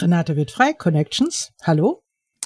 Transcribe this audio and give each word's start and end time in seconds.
Renate 0.00 0.36
wird 0.36 0.50
frei, 0.50 0.72
Connections. 0.72 1.52
Hallo. 1.62 2.02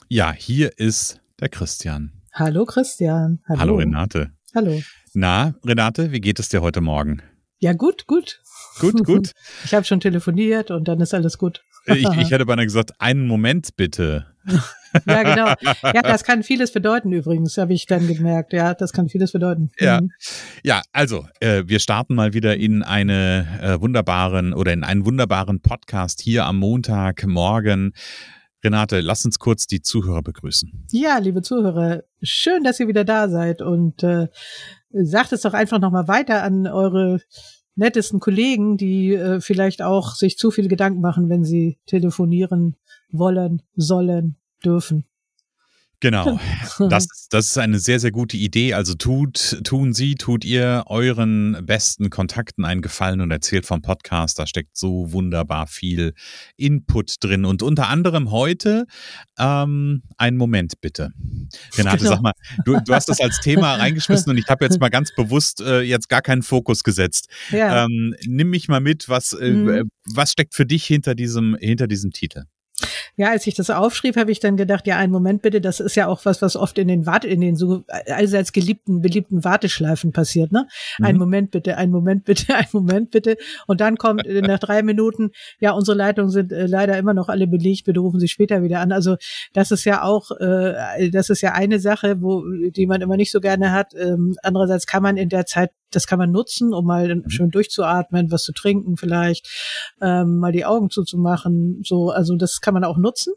Ja, 0.09 0.33
hier 0.33 0.79
ist 0.79 1.21
der 1.41 1.49
Christian. 1.49 2.13
Hallo 2.33 2.65
Christian. 2.65 3.41
Hallo, 3.49 3.61
Hallo 3.61 3.77
Renate. 3.77 4.33
Hallo. 4.55 4.81
Na, 5.15 5.55
Renate, 5.65 6.13
wie 6.13 6.21
geht 6.21 6.39
es 6.39 6.49
dir 6.49 6.63
heute 6.63 6.81
Morgen? 6.81 7.23
Ja, 7.59 7.73
gut, 7.73 8.07
gut. 8.07 8.41
Gut, 8.81 9.05
gut. 9.05 9.33
Ich 9.65 9.75
habe 9.75 9.85
schon 9.85 10.01
telefoniert 10.01 10.71
und 10.71 10.89
dann 10.89 11.01
ist 11.01 11.15
alles 11.15 11.39
gut. 11.39 11.63
ich, 11.87 12.09
ich 12.19 12.31
hätte 12.31 12.47
beinahe 12.47 12.67
gesagt, 12.67 12.93
einen 12.99 13.27
Moment 13.27 13.77
bitte. 13.77 14.27
ja, 15.07 15.23
genau. 15.23 15.73
Ja, 15.95 16.03
das 16.03 16.25
kann 16.25 16.43
vieles 16.43 16.73
bedeuten 16.73 17.13
übrigens, 17.13 17.57
habe 17.59 17.75
ich 17.75 17.87
dann 17.87 18.07
gemerkt. 18.07 18.53
Ja, 18.53 18.75
das 18.75 18.93
kann 18.93 19.09
vieles 19.09 19.33
bedeuten. 19.33 19.71
Ja, 19.79 20.01
mhm. 20.01 20.11
ja 20.63 20.83
also 20.93 21.27
äh, 21.41 21.65
wir 21.67 21.79
starten 21.79 22.15
mal 22.15 22.33
wieder 22.35 22.57
in 22.57 22.83
eine 22.83 23.47
äh, 23.63 23.81
wunderbaren 23.81 24.53
oder 24.53 24.73
in 24.73 24.85
einen 24.85 25.05
wunderbaren 25.05 25.61
Podcast 25.61 26.21
hier 26.21 26.47
am 26.47 26.59
Montagmorgen. 26.59 27.93
Renate, 28.65 29.01
lass 29.01 29.25
uns 29.25 29.39
kurz 29.39 29.67
die 29.67 29.83
Zuhörer 29.83 30.23
begrüßen. 30.23 30.87
Ja, 30.91 31.19
liebe 31.19 31.43
Zuhörer, 31.43 32.03
schön, 32.23 32.65
dass 32.65 32.81
ihr 32.81 32.89
wieder 32.89 33.05
da 33.05 33.29
seid 33.29 33.63
und 33.63 34.03
äh, 34.03 34.27
sagt 34.91 35.33
es 35.33 35.43
doch 35.43 35.55
einfach 35.55 35.79
nochmal 35.79 36.09
weiter 36.09 36.43
an 36.43 36.67
eure 36.67 37.21
nettesten 37.77 38.19
Kollegen, 38.19 38.77
die 38.77 39.15
äh, 39.15 39.41
vielleicht 39.41 39.83
auch 39.83 40.17
sich 40.17 40.37
zu 40.37 40.51
viel 40.51 40.67
Gedanken 40.67 41.01
machen, 41.01 41.29
wenn 41.29 41.45
sie 41.45 41.79
telefonieren 41.87 42.77
wollen, 43.11 43.63
sollen, 43.77 44.37
dürfen. 44.65 45.05
Genau. 46.01 46.39
Das, 46.79 47.09
das 47.31 47.47
ist 47.47 47.59
eine 47.59 47.81
sehr, 47.81 47.99
sehr 47.99 48.13
gute 48.13 48.37
Idee. 48.37 48.73
Also 48.73 48.95
tut, 48.95 49.61
tun 49.65 49.93
Sie, 49.93 50.15
tut 50.15 50.45
ihr 50.45 50.85
euren 50.87 51.59
besten 51.67 52.09
Kontakten 52.09 52.65
einen 52.65 52.83
Gefallen 52.83 53.21
und 53.21 53.33
erzählt 53.33 53.67
vom 53.67 53.83
Podcast. 53.83 54.39
Da 54.39 54.47
steckt 54.47 54.77
so 54.77 55.13
wunderbar 55.13 55.67
viel 55.67 56.15
Input 56.57 57.17
drin. 57.21 57.45
Und 57.45 57.65
unter 57.65 57.89
anderem 57.89 58.31
heute 58.31 58.87
ähm, 59.39 60.03
einen 60.17 60.37
Moment 60.37 60.81
bitte. 60.81 61.13
Renate, 61.77 61.99
genau. 61.99 62.11
sag 62.11 62.23
mal, 62.23 62.33
du, 62.65 62.79
du 62.81 62.95
hast 62.95 63.09
das 63.09 63.21
als 63.21 63.41
Thema 63.41 63.75
reingeschmissen 63.75 64.31
und 64.31 64.39
ich 64.39 64.47
habe 64.47 64.65
jetzt 64.65 64.79
mal 64.79 64.91
ganz 64.91 65.13
bewusst 65.17 65.61
äh, 65.61 65.81
jetzt 65.81 66.09
gar 66.09 66.23
keinen 66.23 66.43
Fokus 66.43 66.85
gesetzt. 66.85 67.29
Ja. 67.51 67.85
Ähm, 67.85 68.15
nimm 68.25 68.51
mich 68.51 68.69
mal 68.69 68.81
mit, 68.81 69.09
was, 69.09 69.33
äh, 69.33 69.51
mhm. 69.51 69.91
was 70.05 70.31
steckt 70.31 70.55
für 70.55 70.65
dich 70.65 70.85
hinter 70.87 71.17
diesem, 71.17 71.57
hinter 71.61 71.89
diesem 71.89 72.13
Titel? 72.13 72.45
Ja, 73.17 73.31
als 73.31 73.47
ich 73.47 73.55
das 73.55 73.71
aufschrieb, 73.71 74.17
habe 74.17 74.31
ich 74.31 74.41
dann 74.41 74.57
gedacht, 74.57 74.87
ja, 74.87 74.97
einen 74.97 75.13
Moment 75.13 75.43
bitte, 75.43 75.61
das 75.61 75.81
ist 75.81 75.97
ja 75.97 76.07
auch 76.07 76.25
was, 76.25 76.41
was 76.43 76.57
oft 76.57 76.79
in 76.79 76.89
den 76.89 77.07
Warte, 77.07 77.27
in 77.27 77.41
den 77.41 77.57
so 77.57 77.85
allseits 78.07 78.53
geliebten, 78.53 79.01
beliebten 79.01 79.45
Warteschleifen 79.45 80.13
passiert, 80.13 80.53
ne? 80.53 80.69
Mhm. 80.99 81.05
Einen 81.05 81.19
Moment 81.19 81.51
bitte, 81.51 81.77
einen 81.77 81.93
Moment 81.93 82.25
bitte, 82.25 82.55
einen 82.55 82.69
Moment 82.73 83.11
bitte. 83.11 83.37
Und 83.67 83.81
dann 83.81 83.97
kommt 83.97 84.27
äh, 84.27 84.41
nach 84.41 84.59
drei 84.59 84.83
Minuten, 84.83 85.31
ja, 85.61 85.73
unsere 85.73 85.97
Leitungen 85.97 86.31
sind 86.31 86.53
äh, 86.53 86.67
leider 86.67 86.97
immer 86.97 87.15
noch 87.15 87.29
alle 87.29 87.47
belegt, 87.47 87.87
wir 87.87 87.97
rufen 87.97 88.21
sie 88.21 88.29
später 88.29 88.63
wieder 88.63 88.81
an. 88.81 88.93
Also 88.93 89.17
das 89.53 89.71
ist 89.71 89.85
ja 89.85 90.03
auch, 90.03 90.31
äh, 90.39 91.11
das 91.11 91.31
ist 91.31 91.41
ja 91.41 91.53
eine 91.53 91.81
Sache, 91.81 92.23
wo, 92.23 92.45
die 92.71 92.87
man 92.87 93.01
immer 93.01 93.17
nicht 93.17 93.33
so 93.33 93.41
gerne 93.41 93.73
hat. 93.73 93.95
Ähm, 93.95 94.37
andererseits 94.43 94.87
kann 94.87 95.03
man 95.03 95.17
in 95.17 95.29
der 95.29 95.47
Zeit 95.47 95.71
das 95.91 96.07
kann 96.07 96.19
man 96.19 96.31
nutzen, 96.31 96.73
um 96.75 96.85
mal 96.85 97.15
mhm. 97.15 97.31
schön 97.31 97.51
durchzuatmen, 97.51 98.31
was 98.31 98.43
zu 98.43 98.53
trinken 98.53 98.97
vielleicht, 98.97 99.49
ähm, 100.01 100.39
mal 100.39 100.53
die 100.53 100.65
Augen 100.65 100.91
zuzumachen. 100.91 101.83
So, 101.85 102.11
also 102.11 102.37
das 102.37 102.61
kann 102.61 102.68
man 102.75 102.85
auch 102.85 102.99
nutzen. 102.99 103.35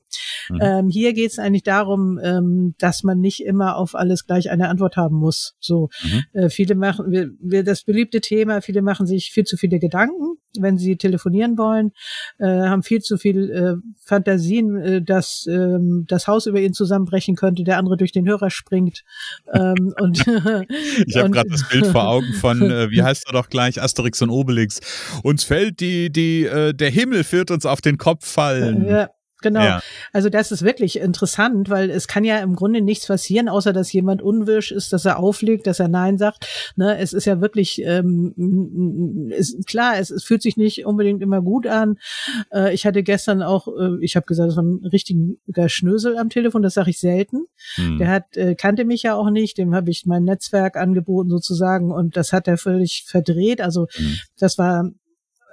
Mhm. 0.49 0.59
Ähm, 0.61 0.89
hier 0.89 1.13
geht 1.13 1.31
es 1.31 1.39
eigentlich 1.39 1.63
darum, 1.63 2.19
ähm, 2.21 2.75
dass 2.77 3.03
man 3.03 3.19
nicht 3.19 3.43
immer 3.43 3.77
auf 3.77 3.95
alles 3.95 4.25
gleich 4.25 4.49
eine 4.49 4.69
Antwort 4.69 4.97
haben 4.97 5.15
muss. 5.15 5.55
So, 5.59 5.89
mhm. 6.03 6.23
äh, 6.33 6.49
viele 6.49 6.75
machen, 6.75 7.11
wir, 7.11 7.29
wir 7.39 7.63
das 7.63 7.83
beliebte 7.83 8.21
Thema, 8.21 8.61
viele 8.61 8.81
machen 8.81 9.05
sich 9.05 9.31
viel 9.31 9.43
zu 9.43 9.57
viele 9.57 9.79
Gedanken, 9.79 10.37
wenn 10.59 10.77
sie 10.77 10.97
telefonieren 10.97 11.57
wollen, 11.57 11.91
äh, 12.39 12.45
haben 12.45 12.83
viel 12.83 12.99
zu 12.99 13.17
viel 13.17 13.49
äh, 13.51 13.75
Fantasien, 14.03 14.77
äh, 14.77 15.01
dass 15.01 15.45
äh, 15.47 15.77
das 16.07 16.27
Haus 16.27 16.45
über 16.45 16.59
ihnen 16.59 16.73
zusammenbrechen 16.73 17.35
könnte, 17.35 17.63
der 17.63 17.77
andere 17.77 17.97
durch 17.97 18.11
den 18.11 18.27
Hörer 18.27 18.49
springt. 18.49 19.03
Ähm, 19.53 19.93
und 19.99 20.19
ich 21.05 21.17
habe 21.17 21.29
gerade 21.29 21.49
das 21.49 21.67
Bild 21.69 21.87
vor 21.87 22.07
Augen 22.07 22.33
von, 22.33 22.61
äh, 22.61 22.89
wie 22.91 23.03
heißt 23.03 23.25
er 23.27 23.33
doch 23.33 23.49
gleich, 23.49 23.81
Asterix 23.81 24.21
und 24.21 24.29
Obelix. 24.29 24.79
Uns 25.23 25.43
fällt 25.43 25.79
die, 25.79 26.11
die, 26.11 26.45
äh, 26.45 26.73
der 26.73 26.89
Himmel 26.89 27.25
wird 27.31 27.51
uns 27.51 27.65
auf 27.65 27.81
den 27.81 27.97
Kopf 27.97 28.27
fallen. 28.27 28.85
Ja. 28.85 29.09
Genau. 29.41 29.61
Ja. 29.61 29.81
Also 30.13 30.29
das 30.29 30.51
ist 30.51 30.63
wirklich 30.63 30.99
interessant, 30.99 31.69
weil 31.69 31.89
es 31.89 32.07
kann 32.07 32.23
ja 32.23 32.39
im 32.39 32.55
Grunde 32.55 32.81
nichts 32.81 33.07
passieren, 33.07 33.49
außer 33.49 33.73
dass 33.73 33.91
jemand 33.91 34.21
unwirsch 34.21 34.71
ist, 34.71 34.93
dass 34.93 35.05
er 35.05 35.19
auflegt, 35.19 35.67
dass 35.67 35.79
er 35.79 35.87
Nein 35.87 36.17
sagt. 36.17 36.73
Ne, 36.75 36.97
es 36.99 37.13
ist 37.13 37.25
ja 37.25 37.41
wirklich 37.41 37.81
ähm, 37.83 39.31
ist, 39.31 39.67
klar, 39.67 39.97
es, 39.97 40.11
es 40.11 40.23
fühlt 40.23 40.41
sich 40.41 40.57
nicht 40.57 40.85
unbedingt 40.85 41.21
immer 41.21 41.41
gut 41.41 41.67
an. 41.67 41.97
Äh, 42.53 42.73
ich 42.73 42.85
hatte 42.85 43.03
gestern 43.03 43.41
auch, 43.41 43.67
äh, 43.67 43.97
ich 44.01 44.15
habe 44.15 44.25
gesagt, 44.25 44.51
es 44.51 44.55
war 44.55 44.63
ein 44.63 44.85
richtiger 44.91 45.69
Schnösel 45.69 46.17
am 46.17 46.29
Telefon, 46.29 46.61
das 46.61 46.75
sage 46.75 46.91
ich 46.91 46.99
selten. 46.99 47.45
Hm. 47.75 47.97
Der 47.97 48.09
hat 48.09 48.37
äh, 48.37 48.55
kannte 48.55 48.85
mich 48.85 49.03
ja 49.03 49.15
auch 49.15 49.29
nicht, 49.29 49.57
dem 49.57 49.73
habe 49.73 49.89
ich 49.89 50.05
mein 50.05 50.23
Netzwerk 50.23 50.77
angeboten 50.77 51.29
sozusagen 51.29 51.91
und 51.91 52.15
das 52.15 52.31
hat 52.31 52.47
er 52.47 52.57
völlig 52.57 53.05
verdreht. 53.07 53.61
Also 53.61 53.87
hm. 53.91 54.17
das 54.37 54.57
war 54.57 54.91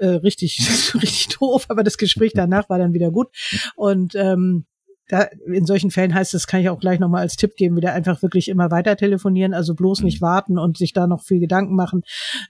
äh, 0.01 0.07
richtig, 0.07 0.59
richtig 0.95 1.29
doof, 1.39 1.67
aber 1.69 1.83
das 1.83 1.99
Gespräch 1.99 2.33
danach 2.35 2.69
war 2.69 2.79
dann 2.79 2.95
wieder 2.95 3.11
gut. 3.11 3.29
Und 3.77 4.15
ähm, 4.15 4.67
da, 5.09 5.23
in 5.47 5.65
solchen 5.65 5.91
Fällen 5.91 6.15
heißt 6.15 6.35
es, 6.35 6.47
kann 6.47 6.61
ich 6.61 6.69
auch 6.69 6.79
gleich 6.79 7.01
nochmal 7.01 7.23
als 7.23 7.37
Tipp 7.37 7.57
geben, 7.57 7.77
wieder 7.77 7.95
einfach 7.95 8.23
wirklich 8.23 8.49
immer 8.49 8.71
weiter 8.71 8.97
telefonieren, 8.97 9.55
also 9.55 9.75
bloß 9.75 10.03
nicht 10.03 10.21
mhm. 10.21 10.27
warten 10.27 10.59
und 10.59 10.77
sich 10.77 10.93
da 10.93 11.07
noch 11.07 11.23
viel 11.23 11.41
Gedanken 11.41 11.75
machen. 11.75 12.03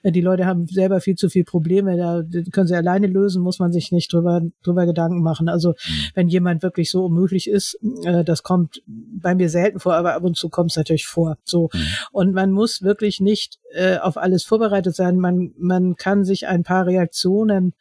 Äh, 0.03 0.11
die 0.11 0.21
Leute 0.21 0.45
haben 0.45 0.67
selber 0.67 1.01
viel 1.01 1.15
zu 1.15 1.29
viel 1.29 1.45
Probleme, 1.45 1.97
da 1.97 2.23
können 2.51 2.67
sie 2.67 2.77
alleine 2.77 3.07
lösen, 3.07 3.43
muss 3.43 3.61
man 3.61 3.73
sich 3.73 3.93
nicht 3.93 4.13
drüber, 4.13 4.43
drüber 4.63 4.87
Gedanken 4.87 5.23
machen. 5.23 5.49
Also 5.49 5.71
mhm. 5.71 5.93
wenn 6.15 6.29
jemand 6.29 6.63
wirklich 6.63 6.91
so 6.91 7.07
unmöglich 7.07 7.49
ist, 7.49 7.79
äh, 8.05 8.25
das 8.25 8.43
kommt 8.43 8.83
bei 8.87 9.35
mir 9.35 9.49
selten 9.49 9.79
vor, 9.79 9.95
aber 9.95 10.15
ab 10.15 10.25
und 10.25 10.37
zu 10.37 10.49
kommt 10.49 10.73
es 10.73 10.77
natürlich 10.77 11.07
vor. 11.07 11.39
So. 11.45 11.71
Mhm. 11.73 11.87
Und 12.11 12.35
man 12.35 12.51
muss 12.51 12.83
wirklich 12.83 13.21
nicht 13.21 13.59
äh, 13.73 13.99
auf 13.99 14.17
alles 14.17 14.45
vorbereitet 14.45 14.97
sein. 14.97 15.19
Man, 15.19 15.53
man 15.59 15.97
kann 15.97 16.25
sich 16.25 16.49
ein 16.49 16.65
paar 16.65 16.87
Reaktionen 16.87 17.75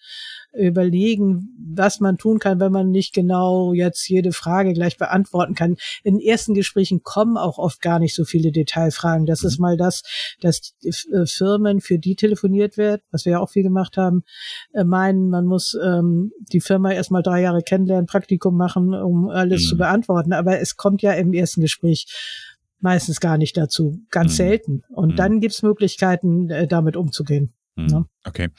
überlegen, 0.57 1.50
was 1.75 2.00
man 2.00 2.18
tun 2.18 2.40
kann, 2.40 2.59
wenn 2.59 2.72
man 2.72 2.89
nicht 2.89 3.13
genau 3.13 3.74
jetzt 3.74 4.07
jede 4.09 4.31
Frage 4.31 4.74
gleich 4.74 4.98
beantworten 4.98 5.54
kann. 5.54 5.75
In 6.04 6.19
ersten 6.19 6.54
Gesprächen 6.54 7.04
kommen 7.04 7.38
auch 7.38 7.57
oft 7.57 7.81
gar 7.81 8.00
nicht 8.00 8.15
so 8.15 8.25
viele 8.25 8.51
Detailfragen. 8.51 9.25
Das 9.25 9.44
ist 9.44 9.59
mhm. 9.59 9.63
mal 9.63 9.77
das, 9.77 10.04
dass 10.42 10.75
äh, 10.83 11.25
Firmen, 11.25 11.81
für 11.81 12.00
die 12.00 12.15
telefoniert 12.15 12.77
wird, 12.77 13.04
was 13.12 13.25
wir 13.25 13.33
ja 13.33 13.39
auch 13.39 13.50
viel 13.50 13.63
gemacht 13.63 13.98
haben, 13.98 14.24
äh, 14.74 14.83
meinen, 14.83 15.30
man 15.30 15.45
muss 15.45 15.77
ähm, 15.83 16.31
die 16.51 16.62
Firma 16.62 16.92
erstmal 16.92 17.24
drei 17.24 17.42
Jahre 17.42 17.62
kennenlernen, 17.62 18.07
Praktikum 18.07 18.56
machen, 18.57 18.94
um 18.94 19.30
alles 19.30 19.65
mhm. 19.65 19.69
zu 19.69 19.77
beantworten. 19.77 20.33
Aber 20.33 20.60
es 20.60 20.77
kommt 20.77 21.01
ja 21.01 21.13
im 21.13 21.33
ersten 21.33 21.62
Gespräch 21.62 22.07
meistens 22.80 23.19
gar 23.19 23.38
nicht 23.38 23.57
dazu, 23.57 24.00
ganz 24.10 24.33
mhm. 24.33 24.36
selten. 24.36 24.81
Und 24.89 25.13
mhm. 25.13 25.15
dann 25.15 25.39
gibt's 25.39 25.63
Möglichkeiten, 25.63 26.50
äh, 26.50 26.68
damit 26.68 26.95
umzugehen. 26.95 27.53
Mhm. 27.77 27.89
Ja. 27.89 28.06
Okay. 28.25 28.50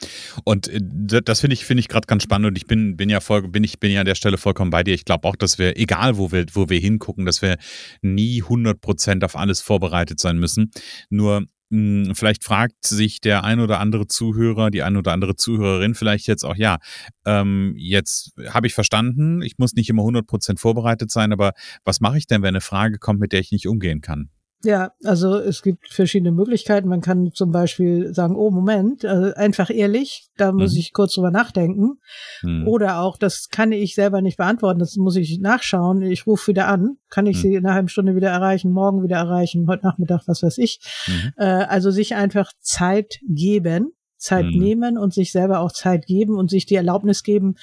Und 0.45 0.67
äh, 0.69 0.79
das 1.23 1.41
finde 1.41 1.53
ich, 1.53 1.65
finde 1.65 1.81
ich 1.81 1.87
gerade 1.87 2.07
ganz 2.07 2.23
spannend 2.23 2.47
und 2.47 2.57
ich 2.57 2.65
bin, 2.65 2.97
bin 2.97 3.09
ja 3.09 3.19
voll, 3.19 3.47
bin 3.47 3.63
ich, 3.63 3.79
bin 3.79 3.91
ja 3.91 3.99
an 3.99 4.05
der 4.05 4.15
Stelle 4.15 4.37
vollkommen 4.37 4.71
bei 4.71 4.83
dir. 4.83 4.93
Ich 4.93 5.05
glaube 5.05 5.27
auch, 5.27 5.35
dass 5.35 5.59
wir, 5.59 5.77
egal 5.77 6.17
wo 6.17 6.31
wir, 6.31 6.45
wo 6.53 6.69
wir 6.69 6.79
hingucken, 6.79 7.25
dass 7.25 7.41
wir 7.41 7.57
nie 8.01 8.41
100 8.41 8.81
Prozent 8.81 9.23
auf 9.23 9.35
alles 9.35 9.61
vorbereitet 9.61 10.19
sein 10.19 10.39
müssen. 10.39 10.71
Nur 11.09 11.45
hm, 11.71 12.15
vielleicht 12.15 12.43
fragt 12.43 12.85
sich 12.85 13.21
der 13.21 13.43
ein 13.43 13.59
oder 13.59 13.79
andere 13.79 14.07
Zuhörer, 14.07 14.71
die 14.71 14.81
ein 14.81 14.97
oder 14.97 15.11
andere 15.11 15.35
Zuhörerin 15.35 15.93
vielleicht 15.93 16.25
jetzt 16.27 16.43
auch, 16.43 16.55
ja, 16.55 16.77
ähm, 17.25 17.75
jetzt 17.77 18.31
habe 18.49 18.67
ich 18.67 18.73
verstanden, 18.73 19.41
ich 19.43 19.57
muss 19.59 19.73
nicht 19.73 19.89
immer 19.89 20.03
100% 20.03 20.57
vorbereitet 20.57 21.11
sein, 21.11 21.31
aber 21.31 21.53
was 21.83 21.99
mache 21.99 22.17
ich 22.17 22.25
denn, 22.25 22.41
wenn 22.41 22.49
eine 22.49 22.61
Frage 22.61 22.97
kommt, 22.97 23.19
mit 23.19 23.33
der 23.33 23.41
ich 23.41 23.51
nicht 23.51 23.67
umgehen 23.67 24.01
kann? 24.01 24.29
Ja, 24.63 24.91
also 25.05 25.37
es 25.37 25.61
gibt 25.61 25.87
verschiedene 25.87 26.31
Möglichkeiten. 26.31 26.89
Man 26.89 26.99
kann 26.99 27.31
zum 27.33 27.51
Beispiel 27.51 28.13
sagen, 28.13 28.35
oh 28.35 28.51
Moment, 28.51 29.05
also 29.05 29.33
einfach 29.35 29.69
ehrlich, 29.69 30.27
da 30.35 30.51
muss 30.51 30.73
mhm. 30.73 30.79
ich 30.79 30.93
kurz 30.93 31.13
drüber 31.13 31.31
nachdenken. 31.31 31.99
Mhm. 32.41 32.67
Oder 32.67 32.99
auch, 32.99 33.17
das 33.17 33.47
kann 33.49 33.71
ich 33.71 33.95
selber 33.95 34.21
nicht 34.21 34.37
beantworten, 34.37 34.79
das 34.79 34.97
muss 34.97 35.15
ich 35.15 35.39
nachschauen. 35.39 36.01
Ich 36.01 36.27
rufe 36.27 36.47
wieder 36.47 36.67
an, 36.67 36.97
kann 37.09 37.25
ich 37.25 37.37
mhm. 37.37 37.41
sie 37.41 37.55
in 37.55 37.65
einer 37.65 37.75
halben 37.75 37.87
Stunde 37.87 38.15
wieder 38.15 38.29
erreichen, 38.29 38.71
morgen 38.71 39.01
wieder 39.01 39.17
erreichen, 39.17 39.65
heute 39.67 39.85
Nachmittag, 39.85 40.23
was 40.27 40.43
weiß 40.43 40.57
ich. 40.57 40.81
Mhm. 41.07 41.33
Äh, 41.37 41.45
also 41.45 41.89
sich 41.89 42.15
einfach 42.15 42.51
Zeit 42.59 43.19
geben. 43.27 43.93
Zeit 44.21 44.47
mhm. 44.47 44.59
nehmen 44.59 44.97
und 44.97 45.13
sich 45.13 45.31
selber 45.31 45.61
auch 45.61 45.71
Zeit 45.71 46.05
geben 46.05 46.35
und 46.35 46.49
sich 46.49 46.65
die 46.65 46.75
Erlaubnis 46.75 47.23
geben, 47.23 47.55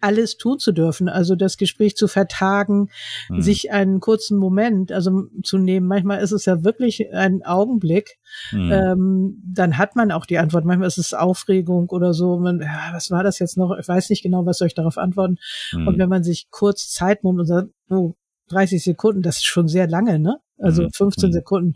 alles 0.00 0.36
tun 0.36 0.58
zu 0.58 0.72
dürfen, 0.72 1.08
also 1.08 1.34
das 1.34 1.56
Gespräch 1.56 1.96
zu 1.96 2.08
vertagen, 2.08 2.88
mhm. 3.28 3.40
sich 3.40 3.72
einen 3.72 4.00
kurzen 4.00 4.38
Moment, 4.38 4.92
also 4.92 5.24
zu 5.42 5.58
nehmen. 5.58 5.86
Manchmal 5.86 6.20
ist 6.20 6.32
es 6.32 6.44
ja 6.44 6.64
wirklich 6.64 7.12
ein 7.12 7.44
Augenblick, 7.44 8.18
mhm. 8.52 8.72
ähm, 8.72 9.42
dann 9.44 9.78
hat 9.78 9.96
man 9.96 10.12
auch 10.12 10.26
die 10.26 10.38
Antwort. 10.38 10.64
Manchmal 10.64 10.88
ist 10.88 10.98
es 10.98 11.14
Aufregung 11.14 11.88
oder 11.90 12.14
so. 12.14 12.38
Man, 12.38 12.60
ja, 12.60 12.90
was 12.92 13.10
war 13.10 13.22
das 13.22 13.38
jetzt 13.38 13.56
noch? 13.56 13.76
Ich 13.78 13.88
weiß 13.88 14.10
nicht 14.10 14.22
genau, 14.22 14.46
was 14.46 14.58
soll 14.58 14.68
ich 14.68 14.74
darauf 14.74 14.98
antworten. 14.98 15.36
Mhm. 15.72 15.88
Und 15.88 15.98
wenn 15.98 16.08
man 16.08 16.22
sich 16.22 16.48
kurz 16.50 16.90
Zeit 16.90 17.24
nimmt 17.24 17.38
und 17.38 17.46
sagt, 17.46 17.68
oh, 17.90 18.14
30 18.48 18.82
Sekunden, 18.82 19.22
das 19.22 19.36
ist 19.36 19.46
schon 19.46 19.68
sehr 19.68 19.88
lange, 19.88 20.18
ne? 20.18 20.40
Also 20.58 20.88
15 20.92 21.28
mhm. 21.28 21.32
Sekunden. 21.32 21.74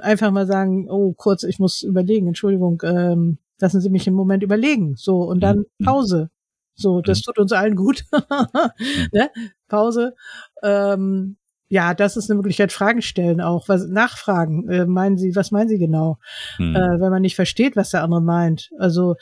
Einfach 0.00 0.30
mal 0.30 0.46
sagen, 0.46 0.88
oh, 0.90 1.12
kurz, 1.12 1.44
ich 1.44 1.58
muss 1.58 1.82
überlegen, 1.82 2.26
Entschuldigung, 2.26 2.82
ähm, 2.84 3.38
lassen 3.60 3.80
Sie 3.80 3.90
mich 3.90 4.06
einen 4.06 4.16
Moment 4.16 4.42
überlegen. 4.42 4.94
So, 4.96 5.22
und 5.22 5.40
dann 5.40 5.64
mhm. 5.78 5.84
Pause. 5.84 6.30
So, 6.78 7.02
das 7.02 7.18
mhm. 7.18 7.22
tut 7.24 7.38
uns 7.38 7.52
allen 7.52 7.76
gut. 7.76 8.04
ne? 9.12 9.30
Pause. 9.68 10.14
Ähm, 10.62 11.36
ja, 11.68 11.92
das 11.92 12.16
ist 12.16 12.30
eine 12.30 12.38
Möglichkeit, 12.38 12.72
Fragen 12.72 13.02
stellen 13.02 13.40
auch, 13.40 13.68
was 13.68 13.86
nachfragen. 13.86 14.68
Äh, 14.68 14.86
meinen 14.86 15.18
Sie, 15.18 15.36
was 15.36 15.50
meinen 15.50 15.68
Sie 15.68 15.78
genau? 15.78 16.18
Mhm. 16.58 16.74
Äh, 16.74 17.00
wenn 17.00 17.10
man 17.10 17.22
nicht 17.22 17.36
versteht, 17.36 17.76
was 17.76 17.90
der 17.90 18.02
andere 18.02 18.22
meint. 18.22 18.70
Also 18.78 19.16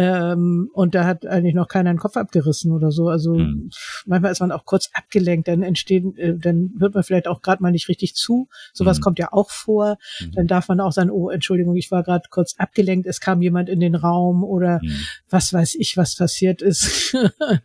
ähm, 0.00 0.70
und 0.72 0.94
da 0.94 1.04
hat 1.04 1.26
eigentlich 1.26 1.54
noch 1.54 1.68
keiner 1.68 1.92
den 1.92 1.98
Kopf 1.98 2.16
abgerissen 2.16 2.72
oder 2.72 2.90
so. 2.90 3.08
Also 3.08 3.34
mhm. 3.34 3.68
manchmal 4.06 4.32
ist 4.32 4.40
man 4.40 4.50
auch 4.50 4.64
kurz 4.64 4.88
abgelenkt, 4.94 5.46
dann 5.46 5.62
entstehen, 5.62 6.16
äh, 6.16 6.38
dann 6.38 6.72
hört 6.78 6.94
man 6.94 7.02
vielleicht 7.02 7.28
auch 7.28 7.42
gerade 7.42 7.62
mal 7.62 7.70
nicht 7.70 7.90
richtig 7.90 8.14
zu. 8.14 8.48
Sowas 8.72 8.96
mhm. 8.96 9.02
kommt 9.02 9.18
ja 9.18 9.28
auch 9.30 9.50
vor. 9.50 9.98
Mhm. 10.20 10.32
Dann 10.32 10.46
darf 10.46 10.68
man 10.68 10.80
auch 10.80 10.92
sagen, 10.92 11.10
oh, 11.10 11.28
Entschuldigung, 11.28 11.76
ich 11.76 11.90
war 11.90 12.02
gerade 12.02 12.30
kurz 12.30 12.54
abgelenkt, 12.56 13.06
es 13.06 13.20
kam 13.20 13.42
jemand 13.42 13.68
in 13.68 13.78
den 13.78 13.94
Raum 13.94 14.42
oder 14.42 14.80
mhm. 14.82 15.04
was 15.28 15.52
weiß 15.52 15.74
ich, 15.74 15.98
was 15.98 16.16
passiert 16.16 16.62
ist. 16.62 17.14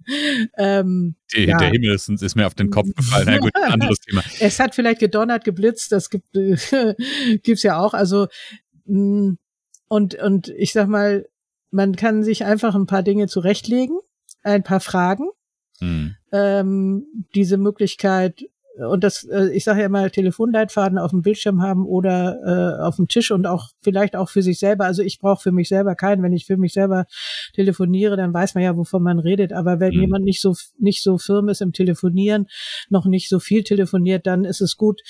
ähm, 0.58 1.16
Die, 1.34 1.46
ja. 1.46 1.58
Der 1.58 1.70
Himmel 1.70 1.94
ist, 1.94 2.10
ist, 2.10 2.36
mir 2.36 2.48
auf 2.48 2.56
den 2.56 2.70
Kopf 2.70 2.90
gefallen. 2.94 3.28
Na 3.28 3.38
gut, 3.38 3.56
anderes 3.56 4.00
Thema. 4.02 4.24
Es 4.42 4.60
hat 4.60 4.76
vielleicht 4.76 5.00
gedonnert, 5.00 5.46
geblitzt, 5.46 5.94
das 5.94 6.10
gibt 6.10 6.28
gibt's 7.44 7.64
ja 7.64 7.80
auch. 7.80 7.94
Also 7.94 8.28
mh, 8.88 9.00
mm, 9.00 9.38
und 9.88 10.16
und 10.16 10.50
ich 10.50 10.74
sag 10.74 10.90
mal, 10.90 11.26
man 11.75 11.95
kann 11.98 12.24
sich 12.24 12.45
einfach 12.45 12.74
ein 12.74 12.86
paar 12.86 13.04
Dinge 13.04 13.27
zurechtlegen, 13.27 14.00
ein 14.44 14.63
paar 14.63 14.80
Fragen. 14.80 15.30
Hm. 15.80 16.16
Ähm, 16.31 17.06
diese 17.36 17.57
Möglichkeit 17.57 18.45
und 18.77 19.04
das, 19.04 19.24
äh, 19.24 19.50
ich 19.54 19.63
sage 19.63 19.81
ja 19.81 19.86
immer, 19.86 20.10
Telefonleitfaden 20.10 20.98
auf 20.98 21.12
dem 21.12 21.22
Bildschirm 21.22 21.62
haben 21.62 21.86
oder 21.86 22.80
äh, 22.80 22.83
auf 22.83 22.98
dem 22.98 23.07
Tisch 23.07 23.31
und 23.31 23.48
auch 23.48 23.69
vielleicht 23.80 24.16
auch 24.16 24.30
für 24.30 24.42
sich 24.42 24.60
selber. 24.60 24.86
Also 24.86 25.01
ich 25.01 25.19
brauche 25.19 25.42
für 25.42 25.51
mich 25.54 25.69
selber 25.69 25.95
keinen. 25.95 26.24
Wenn 26.24 26.33
ich 26.33 26.45
für 26.45 26.57
mich 26.57 26.74
selber 26.74 27.06
telefoniere, 27.54 28.18
dann 28.18 28.33
weiß 28.33 28.54
man 28.56 28.63
ja, 28.63 28.75
wovon 28.75 29.01
man 29.01 29.19
redet. 29.19 29.54
Aber 29.54 29.80
wenn 29.80 29.94
mhm. 29.94 30.01
jemand 30.01 30.25
nicht 30.25 30.42
so 30.42 30.56
nicht 30.77 31.04
so 31.04 31.18
firm 31.18 31.48
ist 31.48 31.62
im 31.62 31.72
Telefonieren, 31.72 32.48
noch 32.89 33.06
nicht 33.06 33.30
so 33.30 33.39
viel 33.39 33.63
telefoniert, 33.63 34.27
dann 34.27 34.44
ist 34.44 34.62
es 34.62 34.75
gut, 34.75 35.01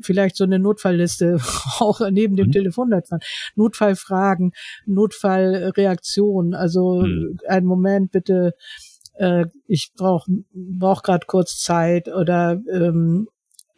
vielleicht 0.00 0.36
so 0.36 0.44
eine 0.44 0.58
Notfallliste 0.58 1.38
auch 1.78 2.00
neben 2.10 2.36
dem 2.36 2.48
mhm. 2.48 2.52
Telefonleitfaden. 2.52 3.26
Notfallfragen, 3.54 4.52
Notfallreaktionen. 4.86 6.54
Also 6.54 7.02
mhm. 7.02 7.38
einen 7.48 7.66
Moment 7.66 8.10
bitte 8.12 8.52
äh, 9.18 9.46
ich 9.66 9.92
brauche 9.96 10.30
brauch 10.52 11.02
gerade 11.02 11.26
kurz 11.26 11.58
Zeit 11.58 12.08
oder 12.08 12.60
ähm, 12.72 13.28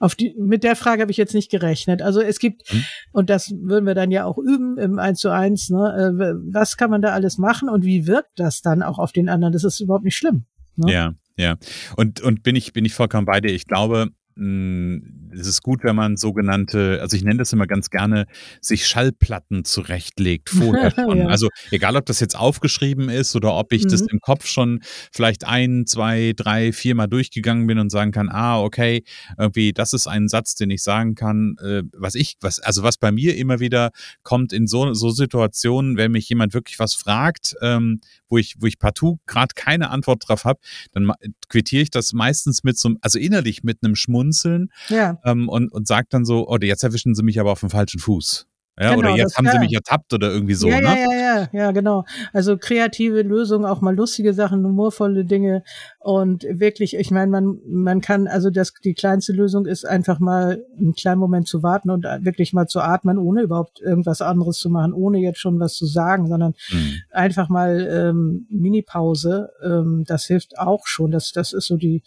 auf 0.01 0.15
die, 0.15 0.35
mit 0.39 0.63
der 0.63 0.77
Frage 0.77 1.03
habe 1.03 1.11
ich 1.11 1.17
jetzt 1.17 1.35
nicht 1.35 1.51
gerechnet. 1.51 2.03
Also 2.03 2.21
es 2.21 2.39
gibt, 2.39 2.73
mhm. 2.73 2.85
und 3.13 3.31
das 3.31 3.51
würden 3.51 3.85
wir 3.85 3.95
dann 3.95 4.11
ja 4.11 4.25
auch 4.25 4.39
üben 4.39 4.79
im 4.79 4.99
1 4.99 5.19
zu 5.19 5.31
1, 5.31 5.71
ne, 5.71 6.13
äh, 6.19 6.35
was 6.53 6.77
kann 6.77 6.91
man 6.91 7.03
da 7.03 7.11
alles 7.11 7.39
machen 7.39 7.69
und 7.69 7.85
wie 7.85 8.07
wirkt 8.07 8.33
das 8.37 8.63
dann 8.63 8.83
auch 8.83 8.99
auf 8.99 9.13
den 9.13 9.29
anderen? 9.29 9.53
Das 9.53 9.65
ist 9.65 9.81
überhaupt 9.81 10.05
nicht 10.05 10.17
schlimm. 10.17 10.45
Ne? 10.77 10.93
Ja, 10.93 11.15
ja. 11.37 11.57
Und, 11.97 12.21
und 12.21 12.43
bin 12.43 12.55
ich, 12.55 12.73
bin 12.73 12.85
ich 12.85 12.95
vollkommen 12.95 13.27
bei 13.27 13.41
dir. 13.41 13.53
Ich 13.53 13.67
glaube, 13.67 14.09
es 14.41 15.47
ist 15.47 15.63
gut, 15.63 15.83
wenn 15.83 15.97
man 15.97 16.17
sogenannte, 16.17 16.99
also 17.01 17.17
ich 17.17 17.25
nenne 17.25 17.39
das 17.39 17.53
immer 17.53 17.67
ganz 17.67 17.91
gerne, 17.91 18.27
sich 18.61 18.87
Schallplatten 18.87 19.65
zurechtlegt 19.65 20.49
vorher 20.51 20.93
schon. 20.93 21.19
ja. 21.19 21.27
Also 21.27 21.49
egal, 21.71 21.97
ob 21.97 22.07
das 22.07 22.21
jetzt 22.21 22.37
aufgeschrieben 22.37 23.09
ist 23.09 23.35
oder 23.35 23.55
ob 23.55 23.73
ich 23.73 23.85
mhm. 23.85 23.89
das 23.89 24.03
im 24.03 24.21
Kopf 24.21 24.47
schon 24.47 24.81
vielleicht 25.13 25.45
ein, 25.45 25.87
zwei, 25.87 26.35
drei, 26.37 26.73
vier 26.73 26.95
Mal 26.95 27.09
durchgegangen 27.09 27.67
bin 27.67 27.79
und 27.79 27.91
sagen 27.91 28.13
kann, 28.13 28.29
ah, 28.29 28.61
okay, 28.61 29.03
irgendwie, 29.37 29.73
das 29.73 29.93
ist 29.93 30.07
ein 30.07 30.29
Satz, 30.29 30.55
den 30.55 30.71
ich 30.71 30.83
sagen 30.83 31.15
kann, 31.17 31.57
äh, 31.61 31.83
was 31.93 32.15
ich, 32.15 32.37
was, 32.41 32.61
also 32.61 32.83
was 32.85 32.97
bei 32.97 33.11
mir 33.11 33.37
immer 33.37 33.59
wieder 33.59 33.91
kommt 34.23 34.53
in 34.53 34.67
so, 34.67 34.95
so 34.95 35.11
Situationen, 35.11 35.97
wenn 35.97 36.13
mich 36.13 36.29
jemand 36.29 36.55
wirklich 36.55 36.79
was 36.79 36.95
fragt, 36.95 37.57
ähm, 37.61 38.01
wo 38.29 38.39
ich, 38.39 38.55
wo 38.59 38.67
ich 38.67 38.79
partout 38.79 39.19
gerade 39.27 39.55
keine 39.55 39.91
Antwort 39.91 40.29
drauf 40.29 40.45
habe, 40.45 40.61
dann 40.93 41.11
quittiere 41.49 41.83
ich 41.83 41.91
das 41.91 42.13
meistens 42.13 42.63
mit 42.63 42.79
so, 42.79 42.95
also 43.01 43.19
innerlich 43.19 43.63
mit 43.63 43.79
einem 43.83 43.97
Schmunzeln 44.29 44.71
ja. 44.89 45.19
ähm, 45.25 45.49
und, 45.49 45.73
und 45.73 45.87
sage 45.87 46.07
dann 46.11 46.25
so, 46.25 46.49
oh, 46.49 46.57
jetzt 46.61 46.85
erwischen 46.85 47.15
sie 47.15 47.23
mich 47.23 47.41
aber 47.41 47.53
auf 47.53 47.61
dem 47.61 47.71
falschen 47.71 48.01
Fuß. 48.01 48.47
Ja, 48.81 48.95
genau, 48.95 49.09
oder 49.09 49.17
jetzt 49.17 49.37
haben 49.37 49.49
sie 49.51 49.59
mich 49.59 49.73
ertappt 49.73 50.15
oder 50.15 50.31
irgendwie 50.31 50.55
so, 50.55 50.69
ja, 50.69 50.81
ne? 50.81 50.87
Ja, 50.87 50.95
ja, 50.95 51.13
ja, 51.13 51.49
ja, 51.53 51.71
genau. 51.73 52.05
Also 52.33 52.57
kreative 52.57 53.23
Lösungen, 53.23 53.65
auch 53.67 53.81
mal 53.81 53.93
lustige 53.93 54.33
Sachen, 54.35 54.65
humorvolle 54.65 55.25
Dinge 55.25 55.65
und 55.99 56.45
wirklich, 56.45 56.95
ich 56.95 57.11
meine, 57.11 57.29
man, 57.29 57.59
man 57.67 58.01
kann, 58.01 58.29
also 58.29 58.51
das, 58.51 58.73
die 58.85 58.95
kleinste 58.95 59.33
Lösung 59.33 59.67
ist 59.67 59.85
einfach 59.85 60.21
mal 60.21 60.65
einen 60.79 60.95
kleinen 60.95 61.19
Moment 61.19 61.49
zu 61.49 61.65
warten 61.65 61.91
und 61.91 62.05
wirklich 62.05 62.53
mal 62.53 62.69
zu 62.69 62.79
atmen, 62.79 63.19
ohne 63.19 63.43
überhaupt 63.43 63.81
irgendwas 63.81 64.23
anderes 64.23 64.59
zu 64.59 64.71
machen, 64.71 64.93
ohne 64.93 65.19
jetzt 65.19 65.41
schon 65.41 65.59
was 65.59 65.75
zu 65.75 65.87
sagen, 65.87 66.29
sondern 66.29 66.55
mhm. 66.71 66.93
einfach 67.11 67.49
mal 67.49 67.85
ähm, 67.91 68.47
Mini-Pause, 68.49 69.51
ähm, 69.61 70.05
das 70.07 70.27
hilft 70.27 70.57
auch 70.57 70.87
schon. 70.87 71.11
Das, 71.11 71.33
das 71.33 71.53
ist 71.53 71.67
so 71.67 71.77
die, 71.77 72.05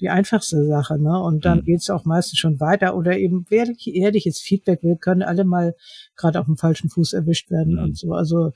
die 0.00 0.10
einfachste 0.10 0.64
Sache, 0.66 1.00
ne? 1.00 1.20
Und 1.20 1.44
dann 1.44 1.58
mhm. 1.58 1.64
geht's 1.64 1.90
auch 1.90 2.04
meistens 2.04 2.38
schon 2.38 2.60
weiter. 2.60 2.96
Oder 2.96 3.18
eben 3.18 3.46
wer 3.48 3.66
ehrliches 3.86 4.40
Feedback 4.40 4.82
will, 4.82 4.96
können 4.96 5.22
alle 5.22 5.44
mal 5.44 5.74
gerade 6.16 6.40
auf 6.40 6.46
dem 6.46 6.56
falschen 6.56 6.90
Fuß 6.90 7.12
erwischt 7.12 7.50
werden 7.50 7.74
mhm. 7.74 7.82
und 7.82 7.98
so. 7.98 8.12
Also 8.12 8.52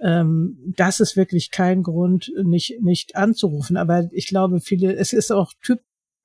ähm, 0.00 0.58
das 0.76 1.00
ist 1.00 1.16
wirklich 1.16 1.50
kein 1.50 1.82
Grund, 1.82 2.32
nicht 2.42 2.82
nicht 2.82 3.16
anzurufen. 3.16 3.76
Aber 3.76 4.08
ich 4.12 4.26
glaube, 4.26 4.60
viele, 4.60 4.94
es 4.94 5.12
ist 5.12 5.30
auch 5.30 5.52
Typ 5.62 5.80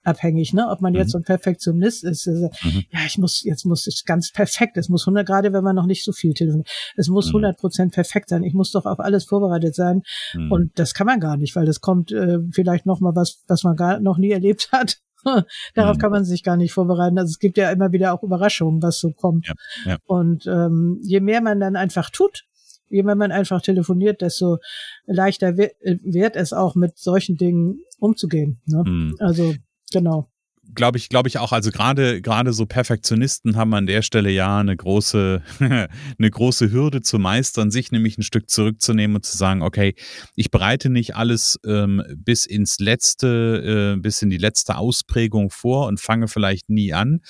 abhängig, 0.07 0.53
ne? 0.53 0.67
Ob 0.69 0.81
man 0.81 0.93
jetzt 0.93 1.09
mhm. 1.09 1.11
so 1.11 1.17
ein 1.19 1.23
Perfektionist 1.23 2.03
ist, 2.03 2.27
also, 2.27 2.49
mhm. 2.63 2.83
ja, 2.91 2.99
ich 3.05 3.17
muss, 3.17 3.43
jetzt 3.43 3.65
muss 3.65 3.85
es 3.87 4.05
ganz 4.05 4.31
perfekt, 4.31 4.77
es 4.77 4.89
muss 4.89 5.03
100, 5.03 5.27
gerade 5.27 5.53
wenn 5.53 5.63
man 5.63 5.75
noch 5.75 5.85
nicht 5.85 6.03
so 6.03 6.11
viel 6.11 6.33
telefoniert, 6.33 6.69
es 6.95 7.09
muss 7.09 7.27
100 7.27 7.57
mhm. 7.57 7.59
Prozent 7.59 7.93
perfekt 7.93 8.29
sein, 8.29 8.43
ich 8.43 8.53
muss 8.53 8.71
doch 8.71 8.85
auf 8.85 8.99
alles 8.99 9.25
vorbereitet 9.25 9.75
sein 9.75 10.03
mhm. 10.33 10.51
und 10.51 10.79
das 10.79 10.93
kann 10.93 11.07
man 11.07 11.19
gar 11.19 11.37
nicht, 11.37 11.55
weil 11.55 11.65
das 11.65 11.81
kommt 11.81 12.11
äh, 12.11 12.39
vielleicht 12.51 12.85
noch 12.85 13.01
mal 13.01 13.15
was, 13.15 13.43
was 13.47 13.63
man 13.63 13.75
gar 13.75 13.99
noch 13.99 14.17
nie 14.17 14.31
erlebt 14.31 14.69
hat. 14.71 14.97
Darauf 15.73 15.97
mhm. 15.97 16.01
kann 16.01 16.11
man 16.11 16.23
sich 16.23 16.43
gar 16.43 16.55
nicht 16.55 16.71
vorbereiten. 16.71 17.17
Also 17.17 17.31
es 17.31 17.39
gibt 17.39 17.57
ja 17.57 17.69
immer 17.71 17.91
wieder 17.91 18.13
auch 18.13 18.23
Überraschungen, 18.23 18.81
was 18.81 18.99
so 18.99 19.11
kommt. 19.11 19.47
Ja, 19.47 19.53
ja. 19.85 19.97
Und 20.05 20.45
ähm, 20.47 20.99
je 21.01 21.19
mehr 21.19 21.41
man 21.41 21.59
dann 21.59 21.75
einfach 21.75 22.09
tut, 22.11 22.45
je 22.89 23.03
mehr 23.03 23.15
man 23.15 23.31
einfach 23.31 23.61
telefoniert, 23.61 24.21
desto 24.21 24.59
leichter 25.05 25.57
wird, 25.57 25.73
wird 25.81 26.35
es 26.35 26.53
auch 26.53 26.75
mit 26.75 26.97
solchen 26.97 27.35
Dingen 27.35 27.81
umzugehen. 27.99 28.61
Ne? 28.65 28.83
Mhm. 28.85 29.15
Also 29.19 29.53
Genau 29.91 30.29
glaube 30.75 30.97
ich, 30.97 31.09
glaube 31.09 31.29
ich 31.29 31.37
auch, 31.39 31.51
also 31.51 31.71
gerade 31.71 32.21
gerade 32.21 32.53
so 32.53 32.65
Perfektionisten 32.65 33.55
haben 33.55 33.73
an 33.73 33.87
der 33.87 34.01
Stelle 34.01 34.29
ja 34.29 34.59
eine 34.59 34.75
große 34.75 35.41
eine 35.59 36.29
große 36.29 36.71
Hürde 36.71 37.01
zu 37.01 37.19
meistern, 37.19 37.71
sich 37.71 37.91
nämlich 37.91 38.17
ein 38.17 38.23
Stück 38.23 38.49
zurückzunehmen 38.49 39.15
und 39.15 39.25
zu 39.25 39.37
sagen, 39.37 39.61
okay, 39.61 39.95
ich 40.35 40.51
bereite 40.51 40.89
nicht 40.89 41.15
alles 41.15 41.59
ähm, 41.65 42.03
bis 42.15 42.45
ins 42.45 42.79
letzte, 42.79 43.95
äh, 43.95 43.99
bis 43.99 44.21
in 44.21 44.29
die 44.29 44.37
letzte 44.37 44.77
Ausprägung 44.77 45.49
vor 45.49 45.87
und 45.87 45.99
fange 45.99 46.27
vielleicht 46.27 46.69
nie 46.69 46.93
an, 46.93 47.21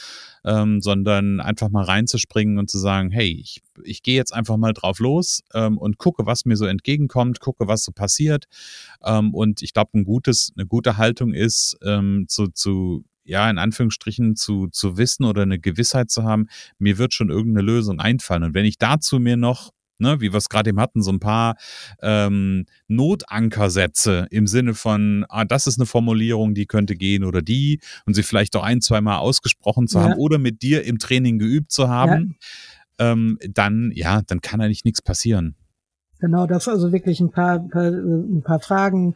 ähm, 0.46 0.82
sondern 0.82 1.40
einfach 1.40 1.70
mal 1.70 1.84
reinzuspringen 1.84 2.58
und 2.58 2.70
zu 2.70 2.80
sagen, 2.80 3.12
hey, 3.12 3.30
ich, 3.40 3.62
ich 3.84 4.04
gehe 4.04 4.16
jetzt 4.16 4.34
einfach 4.34 4.58
mal 4.58 4.74
drauf 4.74 5.00
los 5.00 5.44
ähm, 5.54 5.78
und 5.78 5.98
gucke, 5.98 6.26
was 6.26 6.46
mir 6.46 6.56
so 6.56 6.66
entgegenkommt, 6.66 7.40
gucke, 7.40 7.68
was 7.68 7.84
so 7.84 7.92
passiert. 7.92 8.46
Ähm, 9.04 9.34
und 9.34 9.62
ich 9.62 9.74
glaube, 9.74 9.92
ein 9.94 10.06
gutes, 10.06 10.52
eine 10.56 10.66
gute 10.66 10.98
Haltung 10.98 11.34
ist, 11.34 11.78
ähm, 11.84 12.26
zu, 12.28 12.48
zu 12.48 13.06
ja, 13.28 13.50
in 13.50 13.58
Anführungsstrichen 13.58 14.36
zu, 14.36 14.68
zu 14.68 14.98
wissen 14.98 15.26
oder 15.26 15.44
eine 15.44 15.60
Gewissheit 15.60 16.10
zu 16.10 16.24
haben, 16.24 16.48
mir 16.80 16.98
wird 16.98 17.14
schon 17.14 17.30
irgendeine 17.30 17.66
Lösung 17.66 18.00
einfallen. 18.00 18.44
Und 18.44 18.54
wenn 18.54 18.66
ich 18.66 18.78
dazu 18.78 19.20
mir 19.20 19.38
noch 19.38 19.72
ne, 20.00 20.22
wie 20.22 20.32
wir 20.32 20.38
es 20.38 20.50
gerade 20.50 20.70
eben 20.70 20.80
hatten, 20.80 21.02
so 21.02 21.12
ein 21.12 21.20
paar 21.20 21.56
ähm, 22.02 22.66
Notankersätze 22.88 24.28
im 24.30 24.48
Sinne 24.48 24.74
von, 24.74 25.26
ah, 25.30 25.46
das 25.46 25.68
ist 25.68 25.80
eine 25.80 25.86
Formulierung, 25.86 26.54
die 26.54 26.66
könnte 26.66 26.96
gehen 26.96 27.24
oder 27.24 27.42
die 27.42 27.80
und 28.06 28.14
sie 28.14 28.24
vielleicht 28.24 28.56
auch 28.56 28.64
ein, 28.64 28.82
zwei 28.82 29.02
Mal 29.02 29.18
ausgesprochen 29.18 29.88
zu 29.88 29.98
ja. 29.98 30.06
haben 30.06 30.14
oder 30.14 30.38
mit 30.38 30.62
dir 30.62 30.84
im 30.84 31.00
Training 31.00 31.40
geübt 31.40 31.72
zu 31.72 31.90
haben, 31.90 32.38
ja. 33.00 33.12
ähm, 33.12 33.40
dann, 33.50 33.92
ja, 33.94 34.22
dann 34.22 34.42
kann 34.42 34.62
eigentlich 34.62 34.86
nichts 34.86 35.02
passieren. 35.02 35.56
Genau, 36.20 36.48
das 36.48 36.68
also 36.68 36.92
wirklich 36.92 37.20
ein 37.20 37.30
paar, 37.30 37.60
paar, 37.68 37.92
ein 37.92 38.42
paar 38.44 38.60
Fragen, 38.60 39.16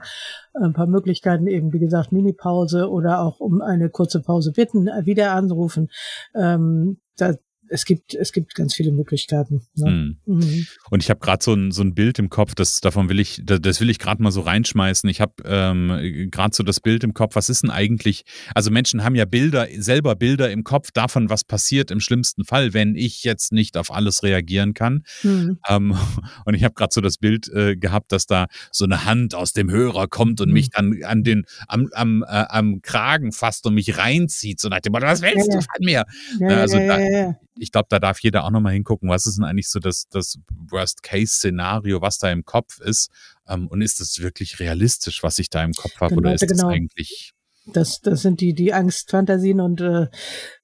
ein 0.53 0.73
paar 0.73 0.87
Möglichkeiten 0.87 1.47
eben, 1.47 1.73
wie 1.73 1.79
gesagt, 1.79 2.11
Mini-Pause 2.11 2.89
oder 2.89 3.21
auch 3.21 3.39
um 3.39 3.61
eine 3.61 3.89
kurze 3.89 4.21
Pause 4.21 4.51
bitten, 4.51 4.85
wieder 5.05 5.33
anrufen. 5.33 5.89
Ähm, 6.35 6.99
da, 7.17 7.33
es 7.71 7.85
gibt, 7.85 8.13
es 8.13 8.33
gibt 8.33 8.53
ganz 8.53 8.73
viele 8.73 8.91
Möglichkeiten. 8.91 9.61
Ne? 9.75 10.17
Mhm. 10.25 10.35
Mhm. 10.35 10.67
Und 10.89 11.01
ich 11.01 11.09
habe 11.09 11.19
gerade 11.19 11.43
so 11.43 11.53
ein, 11.53 11.71
so 11.71 11.81
ein 11.81 11.95
Bild 11.95 12.19
im 12.19 12.29
Kopf, 12.29 12.53
das 12.53 12.81
davon 12.81 13.09
will 13.09 13.19
ich, 13.19 13.41
das 13.45 13.79
will 13.79 13.89
ich 13.89 13.97
gerade 13.97 14.21
mal 14.21 14.31
so 14.31 14.41
reinschmeißen. 14.41 15.09
Ich 15.09 15.21
habe 15.21 15.33
ähm, 15.45 16.29
gerade 16.29 16.53
so 16.53 16.63
das 16.63 16.81
Bild 16.81 17.03
im 17.03 17.13
Kopf, 17.13 17.35
was 17.35 17.49
ist 17.49 17.63
denn 17.63 17.69
eigentlich, 17.69 18.23
also 18.53 18.71
Menschen 18.71 19.03
haben 19.03 19.15
ja 19.15 19.25
Bilder, 19.25 19.67
selber 19.77 20.15
Bilder 20.15 20.51
im 20.51 20.63
Kopf 20.63 20.91
davon, 20.91 21.29
was 21.29 21.45
passiert 21.45 21.91
im 21.91 22.01
schlimmsten 22.01 22.43
Fall, 22.43 22.73
wenn 22.73 22.95
ich 22.95 23.23
jetzt 23.23 23.53
nicht 23.53 23.77
auf 23.77 23.91
alles 23.91 24.21
reagieren 24.23 24.73
kann. 24.73 25.03
Mhm. 25.23 25.59
Ähm, 25.67 25.95
und 26.45 26.53
ich 26.53 26.63
habe 26.65 26.73
gerade 26.73 26.93
so 26.93 26.99
das 26.99 27.17
Bild 27.17 27.47
äh, 27.53 27.77
gehabt, 27.77 28.11
dass 28.11 28.25
da 28.25 28.47
so 28.71 28.83
eine 28.83 29.05
Hand 29.05 29.33
aus 29.33 29.53
dem 29.53 29.71
Hörer 29.71 30.07
kommt 30.07 30.41
und 30.41 30.49
mhm. 30.49 30.53
mich 30.53 30.69
dann 30.71 31.01
an 31.03 31.23
den, 31.23 31.45
am, 31.67 31.87
am, 31.93 32.23
äh, 32.23 32.45
am 32.49 32.81
Kragen 32.81 33.31
fasst 33.31 33.65
und 33.65 33.75
mich 33.75 33.97
reinzieht, 33.97 34.59
so 34.59 34.67
nach 34.67 34.81
dem 34.81 34.91
Motto, 34.91 35.05
was 35.05 35.21
willst 35.21 35.47
ja, 35.47 35.59
du 35.59 35.61
von 35.61 35.85
mir? 35.85 36.05
Ja, 36.39 36.47
also 36.57 36.77
ja, 36.77 36.97
da, 36.97 37.37
ich 37.61 37.71
glaube, 37.71 37.87
da 37.89 37.99
darf 37.99 38.19
jeder 38.19 38.43
auch 38.43 38.49
nochmal 38.49 38.73
hingucken, 38.73 39.07
was 39.07 39.27
ist 39.27 39.37
denn 39.37 39.45
eigentlich 39.45 39.69
so 39.69 39.79
das, 39.79 40.07
das 40.09 40.39
Worst-Case-Szenario, 40.49 42.01
was 42.01 42.17
da 42.17 42.31
im 42.31 42.43
Kopf 42.43 42.79
ist. 42.79 43.11
Ähm, 43.47 43.67
und 43.67 43.81
ist 43.81 43.99
das 43.99 44.19
wirklich 44.19 44.59
realistisch, 44.59 45.21
was 45.21 45.37
ich 45.37 45.49
da 45.49 45.63
im 45.63 45.73
Kopf 45.73 45.95
habe? 46.01 46.15
Genau, 46.15 46.21
oder 46.21 46.33
ist 46.33 46.41
genau. 46.41 46.69
das 46.69 46.73
eigentlich. 46.73 47.33
Das, 47.67 48.01
das 48.01 48.23
sind 48.23 48.41
die, 48.41 48.53
die 48.53 48.73
Angstfantasien 48.73 49.59
und 49.59 49.79
äh, 49.79 50.07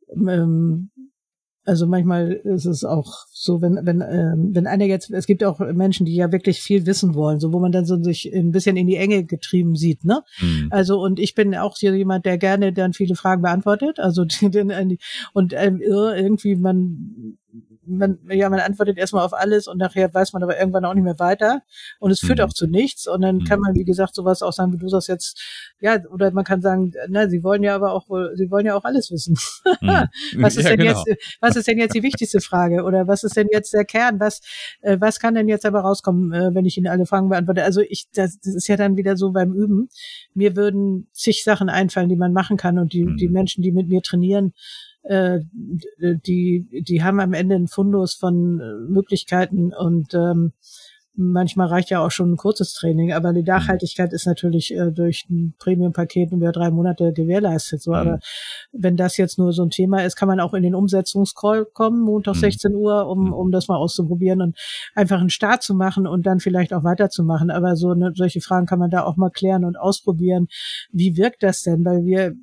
ähm, 0.10 0.90
also 1.68 1.86
manchmal 1.86 2.32
ist 2.32 2.66
es 2.66 2.86
auch 2.86 3.26
so, 3.32 3.62
wenn 3.62 3.80
wenn 3.84 4.02
ähm, 4.02 4.52
wenn 4.54 4.68
einer 4.68 4.86
jetzt, 4.86 5.12
es 5.12 5.28
gibt 5.28 5.44
auch 5.44 5.60
Menschen, 5.60 6.06
die 6.06 6.16
ja 6.16 6.32
wirklich 6.32 6.62
viel 6.62 6.86
wissen 6.86 7.14
wollen, 7.14 7.40
so 7.40 7.52
wo 7.52 7.60
man 7.60 7.72
dann 7.72 7.86
so 7.86 8.02
sich 8.02 8.34
ein 8.34 8.52
bisschen 8.52 8.78
in 8.78 8.88
die 8.88 8.96
Enge 8.96 9.26
getrieben 9.26 9.76
sieht, 9.76 10.06
ne? 10.06 10.24
Mhm. 10.40 10.68
Also 10.72 11.00
und 11.02 11.20
ich 11.20 11.36
bin 11.36 11.54
auch 11.56 11.78
hier 11.78 11.94
jemand, 11.94 12.26
der 12.26 12.38
gerne 12.38 12.72
dann 12.72 12.94
viele 12.94 13.16
Fragen 13.16 13.42
beantwortet, 13.42 14.00
also 14.00 14.24
die, 14.42 15.00
und 15.34 15.54
ähm, 15.54 15.82
irgendwie 15.82 16.56
man 16.56 17.38
man, 17.88 18.20
ja, 18.30 18.50
man 18.50 18.60
antwortet 18.60 18.98
erstmal 18.98 19.26
auf 19.26 19.34
alles 19.34 19.68
und 19.68 19.78
nachher 19.78 20.14
weiß 20.14 20.34
man 20.34 20.44
aber 20.44 20.60
irgendwann 20.60 20.86
auch 20.86 20.94
nicht 20.94 21.04
mehr 21.04 21.20
weiter. 21.20 21.62
Und 22.00 22.12
es 22.12 22.20
führt 22.20 22.40
mhm. 22.40 22.46
auch 22.46 22.54
zu 22.54 22.68
nichts. 22.68 23.08
Und 23.08 23.22
dann 23.22 23.44
kann 23.44 23.60
mhm. 23.60 23.66
man, 23.66 23.76
wie 23.76 23.84
gesagt, 23.84 24.16
sowas 24.16 24.42
auch 24.42 24.54
sagen, 24.54 24.74
wie 24.74 24.78
du 24.78 24.88
sagst 24.88 25.08
jetzt, 25.08 25.42
ja, 25.80 25.98
oder 26.12 26.32
man 26.32 26.44
kann 26.44 26.62
sagen, 26.62 26.94
na, 27.10 27.30
sie 27.30 27.44
wollen 27.44 27.64
ja 27.64 27.76
aber 27.76 27.94
auch, 27.94 28.08
sie 28.36 28.52
wollen 28.52 28.66
ja 28.66 28.76
auch 28.76 28.84
alles 28.84 29.12
wissen. 29.12 29.38
Mhm. 29.82 30.08
was 30.42 30.58
ist 30.58 30.64
ja, 30.64 30.76
denn 30.76 30.86
genau. 30.86 31.04
jetzt, 31.06 31.38
was 31.42 31.56
ist 31.56 31.68
denn 31.68 31.78
jetzt 31.78 31.96
die 31.96 32.04
wichtigste 32.04 32.42
Frage? 32.42 32.84
Oder 32.84 33.08
was 33.08 33.24
ist 33.24 33.38
denn 33.38 33.48
jetzt 33.52 33.74
der 33.74 33.86
Kern? 33.86 34.20
Was, 34.20 34.42
äh, 34.82 34.98
was 35.00 35.20
kann 35.20 35.36
denn 35.36 35.48
jetzt 35.48 35.66
aber 35.66 35.82
rauskommen, 35.82 36.34
äh, 36.34 36.54
wenn 36.54 36.66
ich 36.66 36.78
Ihnen 36.78 36.88
alle 36.88 37.06
Fragen 37.06 37.30
beantworte? 37.30 37.64
Also 37.64 37.82
ich, 37.82 38.08
das, 38.14 38.40
das 38.40 38.56
ist 38.56 38.68
ja 38.68 38.76
dann 38.76 38.98
wieder 38.98 39.18
so 39.18 39.32
beim 39.32 39.54
Üben. 39.54 39.90
Mir 40.34 40.56
würden 40.56 41.08
zig 41.14 41.44
Sachen 41.44 41.70
einfallen, 41.70 42.10
die 42.10 42.16
man 42.16 42.34
machen 42.34 42.58
kann 42.58 42.80
und 42.80 42.94
die, 42.94 43.06
mhm. 43.06 43.18
die 43.18 43.30
Menschen, 43.30 43.62
die 43.62 43.72
mit 43.72 43.88
mir 43.88 44.02
trainieren, 44.02 44.54
äh, 45.08 45.40
die, 46.00 46.68
die 46.88 47.04
haben 47.04 47.20
am 47.20 47.34
Ende 47.34 47.56
einen 47.56 47.68
Fundus 47.68 48.14
von 48.14 48.60
äh, 48.60 48.92
Möglichkeiten 48.92 49.74
und 49.74 50.14
ähm, 50.14 50.54
manchmal 51.18 51.68
reicht 51.68 51.90
ja 51.90 52.06
auch 52.06 52.12
schon 52.12 52.34
ein 52.34 52.38
kurzes 52.38 52.74
Training, 52.74 53.12
aber 53.12 53.34
die 53.34 53.44
Nachhaltigkeit 53.44 54.14
ist 54.14 54.28
natürlich 54.28 54.74
äh, 54.74 54.92
durch 54.92 55.26
ein 55.30 55.56
Premium-Paket 55.58 56.32
über 56.32 56.52
drei 56.52 56.70
Monate 56.70 57.12
gewährleistet. 57.12 57.82
So, 57.82 57.92
mhm. 57.92 57.98
aber 57.98 58.20
wenn 58.72 58.96
das 58.96 59.18
jetzt 59.18 59.40
nur 59.40 59.52
so 59.52 59.64
ein 59.64 59.72
Thema 59.72 60.04
ist, 60.04 60.16
kann 60.16 60.28
man 60.28 60.40
auch 60.40 60.54
in 60.54 60.64
den 60.64 60.76
Umsetzungscall 60.76 61.66
kommen, 61.66 62.02
Montag 62.02 62.36
mhm. 62.36 62.40
16 62.40 62.76
Uhr, 62.76 63.08
um, 63.08 63.26
mhm. 63.26 63.34
um 63.34 63.52
das 63.52 63.68
mal 63.68 63.78
auszuprobieren 63.78 64.42
und 64.42 64.58
einfach 64.94 65.20
einen 65.20 65.32
Start 65.32 65.64
zu 65.64 65.74
machen 65.74 66.06
und 66.06 66.26
dann 66.26 66.40
vielleicht 66.40 66.74
auch 66.74 66.84
weiterzumachen. 66.84 67.50
Aber 67.50 67.76
so 67.76 67.90
eine, 67.90 68.12
solche 68.16 68.42
Fragen 68.42 68.68
kann 68.68 68.80
man 68.80 68.92
da 68.92 69.04
auch 69.04 69.18
mal 69.18 69.32
klären 69.32 69.66
und 69.66 69.78
ausprobieren. 69.78 70.48
Wie 70.92 71.18
wirkt 71.18 71.42
das 71.42 71.64
denn? 71.64 71.84
Weil 71.84 72.06
wir 72.06 72.36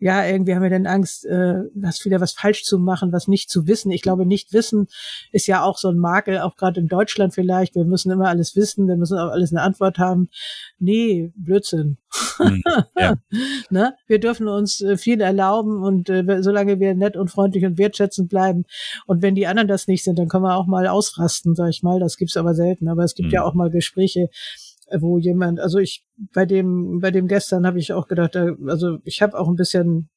ja, 0.00 0.26
irgendwie 0.26 0.54
haben 0.54 0.62
wir 0.62 0.70
dann 0.70 0.86
Angst, 0.86 1.26
äh, 1.26 1.62
was 1.74 2.04
wieder 2.06 2.20
was 2.22 2.32
falsch 2.32 2.64
zu 2.64 2.78
machen, 2.78 3.12
was 3.12 3.28
nicht 3.28 3.50
zu 3.50 3.66
wissen. 3.66 3.90
Ich 3.90 4.00
glaube, 4.00 4.24
nicht 4.24 4.54
wissen 4.54 4.88
ist 5.30 5.46
ja 5.46 5.62
auch 5.62 5.76
so 5.76 5.88
ein 5.88 5.98
Makel, 5.98 6.38
auch 6.38 6.56
gerade 6.56 6.80
in 6.80 6.88
Deutschland 6.88 7.34
vielleicht. 7.34 7.74
Wir 7.74 7.84
müssen 7.84 8.10
immer 8.10 8.28
alles 8.28 8.56
wissen, 8.56 8.88
wir 8.88 8.96
müssen 8.96 9.18
auch 9.18 9.30
alles 9.30 9.52
eine 9.52 9.60
Antwort 9.60 9.98
haben. 9.98 10.30
Nee, 10.78 11.32
Blödsinn. 11.36 11.98
Mhm, 12.38 12.62
ja. 12.98 13.14
ne? 13.70 13.94
Wir 14.06 14.18
dürfen 14.18 14.48
uns 14.48 14.80
äh, 14.80 14.96
viel 14.96 15.20
erlauben 15.20 15.82
und 15.82 16.08
äh, 16.08 16.42
solange 16.42 16.80
wir 16.80 16.94
nett 16.94 17.18
und 17.18 17.30
freundlich 17.30 17.66
und 17.66 17.76
wertschätzend 17.76 18.30
bleiben 18.30 18.64
und 19.06 19.20
wenn 19.20 19.34
die 19.34 19.46
anderen 19.46 19.68
das 19.68 19.86
nicht 19.86 20.02
sind, 20.02 20.18
dann 20.18 20.28
können 20.28 20.44
wir 20.44 20.56
auch 20.56 20.66
mal 20.66 20.86
ausrasten, 20.86 21.54
sag 21.54 21.68
ich 21.68 21.82
mal. 21.82 22.00
Das 22.00 22.16
gibt's 22.16 22.38
aber 22.38 22.54
selten. 22.54 22.88
Aber 22.88 23.04
es 23.04 23.14
gibt 23.14 23.28
mhm. 23.28 23.34
ja 23.34 23.44
auch 23.44 23.52
mal 23.52 23.68
Gespräche, 23.70 24.30
wo 24.98 25.18
jemand, 25.18 25.60
also 25.60 25.78
ich 25.78 26.04
bei 26.32 26.46
dem 26.46 27.00
bei 27.00 27.10
dem 27.10 27.28
gestern 27.28 27.66
habe 27.66 27.78
ich 27.78 27.92
auch 27.92 28.08
gedacht, 28.08 28.36
also 28.36 28.98
ich 29.04 29.22
habe 29.22 29.38
auch 29.38 29.48
ein 29.48 29.56
bisschen 29.56 30.08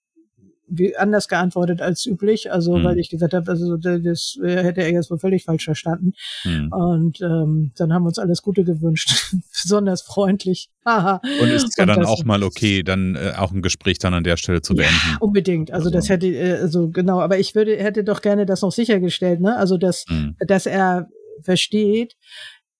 wie 0.68 0.96
anders 0.96 1.27
geantwortet 1.27 1.82
als 1.82 2.06
üblich, 2.06 2.51
also 2.51 2.77
mhm. 2.77 2.84
weil 2.84 3.00
ich 3.00 3.10
gesagt 3.10 3.34
habe, 3.34 3.50
also 3.50 3.77
das 3.77 4.38
hätte 4.42 4.82
er 4.82 4.92
jetzt 4.92 5.12
wohl 5.12 5.20
völlig 5.20 5.44
falsch 5.44 5.65
verstanden. 5.65 6.13
Mhm. 6.44 6.72
Und 6.72 7.22
ähm, 7.22 7.72
dann 7.77 7.94
haben 7.94 8.03
wir 8.03 8.08
uns 8.08 8.20
alles 8.20 8.42
Gute 8.42 8.63
gewünscht, 8.63 9.34
besonders 9.63 10.01
freundlich. 10.01 10.70
Und 10.86 11.50
ist 11.50 11.77
ja 11.77 11.86
dann 11.86 12.06
auch 12.06 12.24
mal 12.24 12.44
okay, 12.44 12.84
dann 12.84 13.15
äh, 13.15 13.34
auch 13.38 13.51
ein 13.51 13.62
Gespräch 13.62 14.00
dann 14.00 14.13
an 14.13 14.24
der 14.24 14.38
Stelle 14.38 14.62
zu 14.62 14.74
beenden. 14.74 14.96
Ja, 15.12 15.18
unbedingt. 15.20 15.72
Also, 15.72 15.88
also, 15.88 15.98
das 15.98 16.10
hätte, 16.10 16.27
äh, 16.27 16.53
also 16.53 16.89
genau, 16.89 17.20
aber 17.20 17.39
ich 17.39 17.56
würde, 17.56 17.75
hätte 17.77 18.03
doch 18.03 18.22
gerne 18.22 18.46
das 18.46 18.62
noch 18.62 18.72
sichergestellt, 18.72 19.42
ne? 19.42 19.58
Also 19.58 19.77
dass, 19.77 20.06
mhm. 20.10 20.36
dass 20.48 20.65
er 20.65 21.10
versteht, 21.42 22.13
äh, 22.13 22.15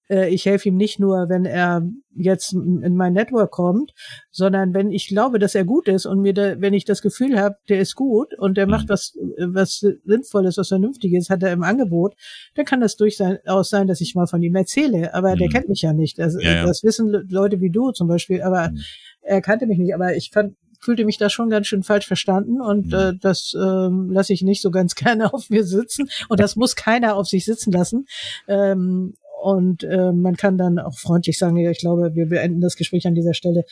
ich 0.10 0.45
helfe 0.45 0.69
ihm 0.69 0.75
nicht 0.75 1.00
nur, 1.00 1.29
wenn 1.29 1.45
er 1.45 1.88
jetzt 2.15 2.53
in 2.53 2.95
mein 2.95 3.13
Network 3.13 3.51
kommt, 3.51 3.93
sondern 4.31 4.74
wenn 4.74 4.91
ich 4.91 5.07
glaube, 5.07 5.39
dass 5.39 5.55
er 5.55 5.65
gut 5.65 5.88
ist 5.88 6.05
und 6.05 6.22
mir 6.22 6.33
da, 6.33 6.60
wenn 6.60 6.74
ich 6.74 6.86
das 6.86 7.01
Gefühl 7.01 7.39
habe, 7.39 7.55
der 7.69 7.79
ist 7.79 7.95
gut 7.95 8.38
und 8.38 8.57
der 8.57 8.67
macht 8.67 8.86
mhm. 8.86 8.89
was, 8.89 9.17
was 9.39 9.86
Sinnvolles, 10.05 10.57
was 10.57 10.67
Vernünftiges, 10.67 11.29
hat 11.29 11.43
er 11.43 11.51
im 11.51 11.63
Angebot, 11.63 12.15
dann 12.55 12.65
kann 12.65 12.81
das 12.81 12.95
durchaus 12.95 13.69
sein, 13.69 13.88
dass 13.88 14.01
ich 14.01 14.15
mal 14.15 14.27
von 14.27 14.43
ihm 14.43 14.55
erzähle. 14.55 15.13
Aber 15.13 15.31
mhm. 15.36 15.39
der 15.39 15.50
kennt 15.50 15.69
mich 15.69 15.81
ja 15.81 15.93
nicht. 15.93 16.19
Das, 16.19 16.36
ja, 16.39 16.55
ja. 16.55 16.65
das 16.65 16.83
wissen 16.83 17.10
Leute 17.29 17.62
wie 17.62 17.72
du 17.72 17.91
zum 17.91 18.07
Beispiel, 18.07 18.41
aber 18.41 18.69
mhm. 18.69 18.79
er 19.22 19.41
kannte 19.41 19.65
mich 19.65 19.77
nicht. 19.77 19.93
Aber 19.93 20.15
ich 20.15 20.31
fand, 20.31 20.55
fühlte 20.79 21.05
mich 21.05 21.17
da 21.17 21.29
schon 21.29 21.50
ganz 21.50 21.67
schön 21.67 21.83
falsch 21.83 22.07
verstanden 22.07 22.62
und 22.62 22.88
mhm. 22.88 22.93
äh, 22.93 23.13
das 23.19 23.53
ähm, 23.55 24.10
lasse 24.12 24.33
ich 24.33 24.41
nicht 24.41 24.62
so 24.62 24.69
ganz 24.69 24.95
gerne 24.95 25.33
auf 25.33 25.50
mir 25.50 25.63
sitzen 25.63 26.10
und 26.29 26.39
das 26.39 26.55
muss 26.55 26.75
keiner 26.75 27.15
auf 27.15 27.27
sich 27.27 27.45
sitzen 27.45 27.72
lassen. 27.72 28.05
Ähm, 28.48 29.13
und 29.43 29.83
äh, 29.83 30.13
man 30.13 30.35
kann 30.38 30.57
dann 30.57 30.79
auch 30.79 30.97
freundlich 30.97 31.38
sagen, 31.38 31.57
ja, 31.57 31.69
ich 31.69 31.79
glaube, 31.79 32.15
wir 32.15 32.27
beenden 32.27 32.62
das 32.62 32.77
Gespräch 32.77 33.05
an 33.05 33.15
dieser 33.15 33.33
Stelle. 33.33 33.65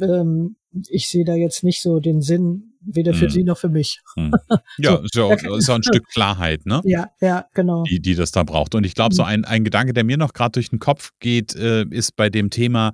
Ähm, 0.00 0.56
ich 0.88 1.08
sehe 1.08 1.24
da 1.24 1.34
jetzt 1.34 1.62
nicht 1.62 1.80
so 1.80 2.00
den 2.00 2.20
Sinn, 2.20 2.74
weder 2.80 3.14
für 3.14 3.26
hm. 3.26 3.30
Sie 3.30 3.44
noch 3.44 3.58
für 3.58 3.68
mich. 3.68 4.00
Hm. 4.16 4.32
Ja, 4.78 4.96
so, 4.96 5.02
ist 5.04 5.14
ja 5.14 5.22
auch, 5.22 5.56
ist 5.56 5.70
auch 5.70 5.76
ein 5.76 5.82
Stück 5.84 6.06
Klarheit, 6.08 6.66
ne? 6.66 6.80
Ja, 6.84 7.10
ja, 7.20 7.46
genau. 7.54 7.84
Die, 7.84 8.00
die 8.00 8.14
das 8.14 8.32
da 8.32 8.42
braucht. 8.42 8.74
Und 8.74 8.84
ich 8.84 8.94
glaube, 8.94 9.14
so 9.14 9.22
hm. 9.22 9.28
ein, 9.28 9.44
ein 9.44 9.64
Gedanke, 9.64 9.92
der 9.92 10.04
mir 10.04 10.16
noch 10.16 10.32
gerade 10.32 10.52
durch 10.52 10.70
den 10.70 10.78
Kopf 10.80 11.10
geht, 11.20 11.54
äh, 11.54 11.84
ist 11.90 12.16
bei 12.16 12.28
dem 12.28 12.50
Thema, 12.50 12.92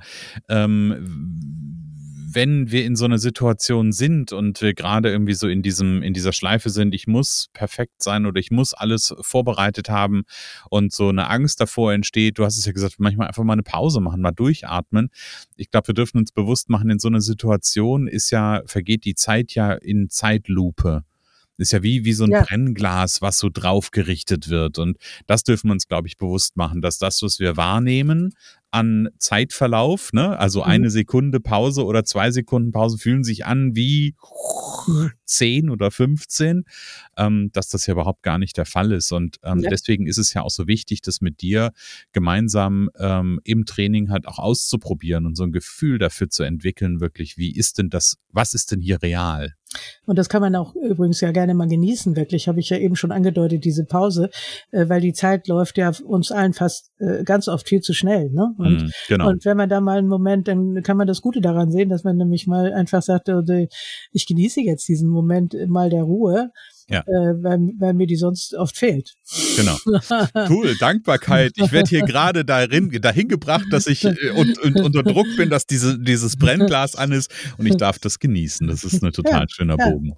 ähm, 0.48 1.83
wenn 2.34 2.70
wir 2.70 2.84
in 2.84 2.96
so 2.96 3.04
einer 3.04 3.18
Situation 3.18 3.92
sind 3.92 4.32
und 4.32 4.60
wir 4.60 4.74
gerade 4.74 5.10
irgendwie 5.10 5.34
so 5.34 5.48
in 5.48 5.62
diesem, 5.62 6.02
in 6.02 6.14
dieser 6.14 6.32
Schleife 6.32 6.70
sind, 6.70 6.94
ich 6.94 7.06
muss 7.06 7.48
perfekt 7.52 8.02
sein 8.02 8.26
oder 8.26 8.38
ich 8.38 8.50
muss 8.50 8.74
alles 8.74 9.14
vorbereitet 9.20 9.88
haben 9.88 10.24
und 10.70 10.92
so 10.92 11.08
eine 11.08 11.28
Angst 11.28 11.60
davor 11.60 11.92
entsteht, 11.92 12.38
du 12.38 12.44
hast 12.44 12.58
es 12.58 12.66
ja 12.66 12.72
gesagt, 12.72 12.96
manchmal 12.98 13.28
einfach 13.28 13.44
mal 13.44 13.54
eine 13.54 13.62
Pause 13.62 14.00
machen, 14.00 14.20
mal 14.20 14.32
durchatmen. 14.32 15.10
Ich 15.56 15.70
glaube, 15.70 15.88
wir 15.88 15.94
dürfen 15.94 16.18
uns 16.18 16.32
bewusst 16.32 16.68
machen, 16.68 16.90
in 16.90 16.98
so 16.98 17.08
einer 17.08 17.20
Situation 17.20 18.06
ist 18.08 18.30
ja, 18.30 18.62
vergeht 18.66 19.04
die 19.04 19.14
Zeit 19.14 19.54
ja 19.54 19.72
in 19.72 20.10
Zeitlupe. 20.10 21.04
Ist 21.56 21.72
ja 21.72 21.84
wie, 21.84 22.04
wie 22.04 22.12
so 22.12 22.24
ein 22.24 22.32
ja. 22.32 22.42
Brennglas, 22.42 23.22
was 23.22 23.38
so 23.38 23.48
drauf 23.48 23.92
gerichtet 23.92 24.48
wird. 24.48 24.78
Und 24.78 24.98
das 25.28 25.44
dürfen 25.44 25.68
wir 25.68 25.72
uns, 25.72 25.86
glaube 25.86 26.08
ich, 26.08 26.16
bewusst 26.16 26.56
machen, 26.56 26.80
dass 26.80 26.98
das, 26.98 27.22
was 27.22 27.38
wir 27.38 27.56
wahrnehmen 27.56 28.34
an 28.74 29.08
Zeitverlauf, 29.18 30.12
ne, 30.12 30.36
also 30.36 30.60
mhm. 30.60 30.66
eine 30.66 30.90
Sekunde 30.90 31.38
Pause 31.38 31.84
oder 31.84 32.04
zwei 32.04 32.32
Sekunden 32.32 32.72
Pause 32.72 32.98
fühlen 32.98 33.22
sich 33.22 33.46
an 33.46 33.76
wie 33.76 34.16
zehn 35.24 35.70
oder 35.70 35.92
15, 35.92 36.64
ähm, 37.16 37.50
dass 37.52 37.68
das 37.68 37.86
ja 37.86 37.92
überhaupt 37.92 38.24
gar 38.24 38.38
nicht 38.38 38.56
der 38.56 38.66
Fall 38.66 38.90
ist. 38.90 39.12
Und 39.12 39.36
ähm, 39.44 39.60
ja. 39.60 39.70
deswegen 39.70 40.08
ist 40.08 40.18
es 40.18 40.34
ja 40.34 40.42
auch 40.42 40.50
so 40.50 40.66
wichtig, 40.66 41.02
das 41.02 41.20
mit 41.20 41.40
dir 41.40 41.72
gemeinsam 42.12 42.90
ähm, 42.98 43.40
im 43.44 43.64
Training 43.64 44.10
halt 44.10 44.26
auch 44.26 44.40
auszuprobieren 44.40 45.24
und 45.24 45.36
so 45.36 45.44
ein 45.44 45.52
Gefühl 45.52 45.98
dafür 45.98 46.28
zu 46.28 46.42
entwickeln, 46.42 47.00
wirklich, 47.00 47.38
wie 47.38 47.54
ist 47.54 47.78
denn 47.78 47.90
das, 47.90 48.18
was 48.32 48.54
ist 48.54 48.72
denn 48.72 48.80
hier 48.80 49.00
real? 49.02 49.54
Und 50.06 50.18
das 50.18 50.28
kann 50.28 50.40
man 50.40 50.54
auch 50.56 50.74
übrigens 50.74 51.20
ja 51.20 51.30
gerne 51.32 51.54
mal 51.54 51.68
genießen, 51.68 52.16
wirklich, 52.16 52.48
habe 52.48 52.60
ich 52.60 52.70
ja 52.70 52.76
eben 52.76 52.96
schon 52.96 53.12
angedeutet, 53.12 53.64
diese 53.64 53.84
Pause, 53.84 54.30
äh, 54.70 54.88
weil 54.88 55.00
die 55.00 55.12
Zeit 55.12 55.48
läuft 55.48 55.78
ja 55.78 55.92
uns 56.04 56.30
allen 56.30 56.52
fast 56.52 56.92
äh, 56.98 57.24
ganz 57.24 57.48
oft 57.48 57.68
viel 57.68 57.80
zu 57.80 57.92
schnell. 57.92 58.30
Ne? 58.30 58.54
Und, 58.58 58.84
mm, 58.84 58.90
genau. 59.08 59.28
und 59.28 59.44
wenn 59.44 59.56
man 59.56 59.68
da 59.68 59.80
mal 59.80 59.98
einen 59.98 60.08
Moment, 60.08 60.48
dann 60.48 60.82
kann 60.82 60.96
man 60.96 61.06
das 61.06 61.20
Gute 61.20 61.40
daran 61.40 61.70
sehen, 61.70 61.88
dass 61.88 62.04
man 62.04 62.16
nämlich 62.16 62.46
mal 62.46 62.72
einfach 62.72 63.02
sagt, 63.02 63.28
äh, 63.28 63.68
ich 64.12 64.26
genieße 64.26 64.60
jetzt 64.60 64.88
diesen 64.88 65.08
Moment 65.08 65.56
mal 65.68 65.90
der 65.90 66.02
Ruhe 66.02 66.50
ja. 66.88 67.00
äh, 67.00 67.42
weil, 67.42 67.58
weil 67.78 67.94
mir 67.94 68.06
die 68.06 68.16
sonst 68.16 68.54
oft 68.54 68.76
fehlt. 68.76 69.14
Genau. 69.56 69.76
Cool, 70.48 70.76
Dankbarkeit. 70.78 71.52
Ich 71.56 71.72
werde 71.72 71.88
hier 71.88 72.02
gerade 72.02 72.44
darin, 72.44 72.90
dahin 73.00 73.28
gebracht, 73.28 73.66
dass 73.70 73.86
ich 73.86 74.04
äh, 74.04 74.30
und, 74.34 74.58
und, 74.58 74.80
unter 74.80 75.02
Druck 75.02 75.26
bin, 75.36 75.50
dass 75.50 75.66
diese, 75.66 75.98
dieses 75.98 76.36
Brennglas 76.36 76.96
an 76.96 77.12
ist 77.12 77.30
und 77.58 77.66
ich 77.66 77.76
darf 77.76 77.98
das 77.98 78.18
genießen. 78.18 78.66
Das 78.66 78.84
ist 78.84 79.02
ein 79.02 79.12
total 79.12 79.42
ja, 79.42 79.46
schöner 79.48 79.76
ja. 79.78 79.90
Bogen. 79.90 80.16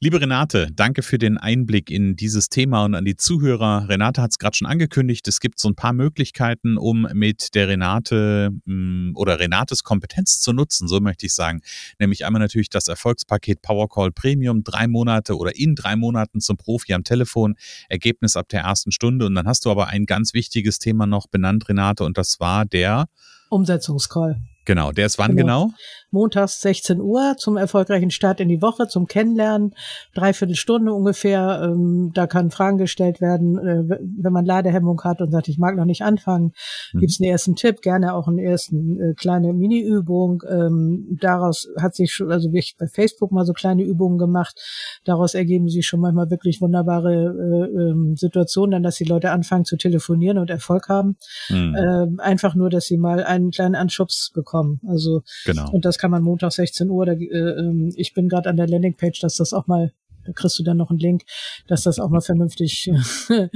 Liebe 0.00 0.20
Renate, 0.20 0.68
danke 0.72 1.02
für 1.02 1.18
den 1.18 1.38
Einblick 1.38 1.90
in 1.90 2.14
dieses 2.14 2.48
Thema 2.48 2.84
und 2.84 2.94
an 2.94 3.04
die 3.04 3.16
Zuhörer. 3.16 3.88
Renate 3.88 4.22
hat 4.22 4.30
es 4.30 4.38
gerade 4.38 4.56
schon 4.56 4.68
angekündigt, 4.68 5.26
es 5.26 5.40
gibt 5.40 5.58
so 5.58 5.68
ein 5.68 5.74
paar 5.74 5.92
Möglichkeiten, 5.92 6.78
um 6.78 7.08
mit 7.14 7.56
der 7.56 7.66
Renate 7.66 8.50
mm, 8.64 9.16
oder 9.16 9.40
Renates 9.40 9.82
Kompetenz 9.82 10.40
zu 10.40 10.52
nutzen, 10.52 10.86
so 10.86 11.00
möchte 11.00 11.26
ich 11.26 11.34
sagen. 11.34 11.62
Nämlich 11.98 12.24
einmal 12.24 12.38
natürlich 12.40 12.70
das 12.70 12.86
Erfolgspaket 12.86 13.60
Powercall 13.60 14.12
Premium, 14.12 14.62
drei 14.62 14.86
Monate 14.86 15.36
oder 15.36 15.56
in 15.56 15.74
drei 15.74 15.96
Monaten 15.96 16.40
zum 16.40 16.56
Profi 16.56 16.94
am 16.94 17.02
Telefon, 17.02 17.56
Ergebnis 17.88 18.36
ab 18.36 18.48
der 18.50 18.60
ersten 18.60 18.92
Stunde. 18.92 19.26
Und 19.26 19.34
dann 19.34 19.48
hast 19.48 19.64
du 19.64 19.70
aber 19.72 19.88
ein 19.88 20.06
ganz 20.06 20.32
wichtiges 20.32 20.78
Thema 20.78 21.06
noch 21.06 21.26
benannt, 21.26 21.68
Renate, 21.68 22.04
und 22.04 22.18
das 22.18 22.38
war 22.38 22.66
der 22.66 23.08
Umsetzungscall. 23.48 24.40
Genau, 24.68 24.92
der 24.92 25.06
ist 25.06 25.18
wann 25.18 25.34
genau? 25.34 25.64
genau? 25.64 25.74
Montags 26.10 26.60
16 26.60 27.00
Uhr 27.00 27.36
zum 27.36 27.56
erfolgreichen 27.56 28.10
Start 28.10 28.40
in 28.40 28.48
die 28.48 28.62
Woche, 28.62 28.88
zum 28.88 29.06
Kennenlernen, 29.06 29.74
dreiviertel 30.14 30.56
Stunde 30.56 30.92
ungefähr. 30.92 31.60
Ähm, 31.64 32.12
da 32.14 32.26
kann 32.26 32.50
Fragen 32.50 32.78
gestellt 32.78 33.20
werden, 33.20 33.58
äh, 33.58 33.98
wenn 34.00 34.32
man 34.32 34.44
Ladehemmung 34.44 35.02
hat 35.04 35.20
und 35.20 35.30
sagt, 35.30 35.48
ich 35.48 35.58
mag 35.58 35.76
noch 35.76 35.84
nicht 35.84 36.02
anfangen, 36.02 36.52
mhm. 36.92 37.00
gibt 37.00 37.12
es 37.12 37.20
einen 37.20 37.30
ersten 37.30 37.56
Tipp, 37.56 37.82
gerne 37.82 38.14
auch 38.14 38.28
einen 38.28 38.38
ersten 38.38 39.00
äh, 39.00 39.14
kleine 39.14 39.52
Mini-Übung. 39.52 40.42
Ähm, 40.48 41.18
daraus 41.20 41.68
hat 41.78 41.94
sich 41.94 42.12
schon, 42.12 42.32
also 42.32 42.50
ich 42.52 42.76
bei 42.78 42.86
Facebook 42.86 43.32
mal 43.32 43.44
so 43.44 43.52
kleine 43.52 43.82
Übungen 43.82 44.18
gemacht. 44.18 44.60
Daraus 45.04 45.34
ergeben 45.34 45.68
sich 45.68 45.86
schon 45.86 46.00
manchmal 46.00 46.30
wirklich 46.30 46.60
wunderbare 46.60 47.12
äh, 47.14 47.80
ähm, 47.80 48.16
Situationen, 48.16 48.72
dann, 48.72 48.82
dass 48.82 48.96
die 48.96 49.04
Leute 49.04 49.30
anfangen 49.30 49.64
zu 49.64 49.76
telefonieren 49.76 50.38
und 50.38 50.50
Erfolg 50.50 50.88
haben. 50.88 51.16
Mhm. 51.48 51.76
Ähm, 51.76 52.20
einfach 52.20 52.54
nur, 52.54 52.70
dass 52.70 52.86
sie 52.86 52.96
mal 52.96 53.22
einen 53.22 53.50
kleinen 53.50 53.74
Anschubs 53.74 54.30
bekommen. 54.34 54.80
Also 54.86 55.22
genau. 55.44 55.70
und 55.70 55.84
das 55.84 55.97
kann 55.98 56.10
man 56.10 56.22
Montag 56.22 56.52
16 56.52 56.88
Uhr. 56.90 57.06
Da, 57.06 57.12
äh, 57.12 57.24
ähm, 57.26 57.92
ich 57.96 58.14
bin 58.14 58.28
gerade 58.28 58.48
an 58.48 58.56
der 58.56 58.68
Landingpage, 58.68 59.20
dass 59.20 59.36
das 59.36 59.52
auch 59.52 59.66
mal 59.66 59.92
da 60.28 60.32
kriegst 60.34 60.58
du 60.58 60.62
dann 60.62 60.76
noch 60.76 60.90
einen 60.90 60.98
Link, 60.98 61.22
dass 61.68 61.84
das 61.84 61.98
auch 61.98 62.10
mal 62.10 62.20
vernünftig 62.20 62.90
äh, 63.30 63.46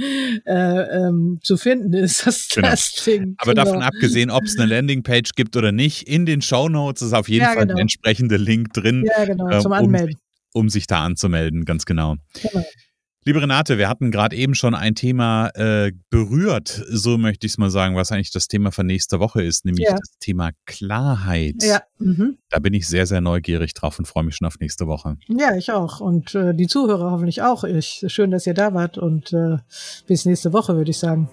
ähm, 0.45 1.39
zu 1.43 1.55
finden 1.57 1.93
ist. 1.93 2.25
Das, 2.25 2.49
genau. 2.49 2.69
das 2.69 2.93
Ding. 3.05 3.35
Aber 3.37 3.53
genau. 3.53 3.65
davon 3.65 3.81
abgesehen, 3.83 4.31
ob 4.31 4.43
es 4.43 4.57
eine 4.57 4.67
Landingpage 4.67 5.33
gibt 5.35 5.55
oder 5.55 5.71
nicht, 5.71 6.07
in 6.07 6.25
den 6.25 6.41
Show 6.41 6.69
Notes 6.69 7.03
ist 7.03 7.13
auf 7.13 7.29
jeden 7.29 7.43
ja, 7.43 7.53
Fall 7.53 7.67
genau. 7.67 7.75
ein 7.75 7.81
entsprechender 7.81 8.39
Link 8.39 8.73
drin. 8.73 9.05
Ja, 9.05 9.25
genau, 9.25 9.59
zum 9.59 9.71
Anmelden. 9.71 10.15
Um, 10.53 10.61
um 10.61 10.69
sich 10.69 10.87
da 10.87 11.03
anzumelden, 11.03 11.65
ganz 11.65 11.85
genau. 11.85 12.15
Genau. 12.41 12.65
Liebe 13.25 13.41
Renate, 13.41 13.77
wir 13.77 13.87
hatten 13.87 14.11
gerade 14.11 14.35
eben 14.35 14.53
schon 14.53 14.75
ein 14.75 14.95
Thema 14.95 15.47
äh, 15.55 15.93
berührt, 16.09 16.83
so 16.89 17.17
möchte 17.17 17.47
ich 17.47 17.53
es 17.53 17.57
mal 17.57 17.69
sagen, 17.69 17.95
was 17.95 18.11
eigentlich 18.11 18.31
das 18.31 18.49
Thema 18.49 18.73
von 18.73 18.85
nächster 18.85 19.21
Woche 19.21 19.41
ist, 19.41 19.63
nämlich 19.63 19.85
ja. 19.85 19.93
das 19.93 20.17
Thema 20.19 20.51
Klarheit. 20.65 21.63
Ja. 21.63 21.83
Mhm. 21.99 22.37
Da 22.49 22.59
bin 22.59 22.73
ich 22.73 22.85
sehr, 22.85 23.07
sehr 23.07 23.21
neugierig 23.21 23.73
drauf 23.75 23.97
und 23.97 24.09
freue 24.09 24.25
mich 24.25 24.35
schon 24.35 24.47
auf 24.47 24.59
nächste 24.59 24.87
Woche. 24.87 25.15
Ja, 25.29 25.55
ich 25.55 25.71
auch. 25.71 26.01
Und 26.01 26.35
äh, 26.35 26.53
die 26.53 26.67
Zuhörer 26.67 27.11
hoffentlich 27.11 27.41
auch. 27.41 27.63
Ich, 27.63 28.03
schön, 28.07 28.29
dass 28.29 28.45
ihr 28.45 28.53
da 28.53 28.73
wart 28.73 28.97
und 28.97 29.31
äh, 29.31 29.55
bis 30.05 30.25
nächste 30.25 30.51
Woche, 30.51 30.75
würde 30.75 30.91
ich 30.91 30.97
sagen. 30.97 31.29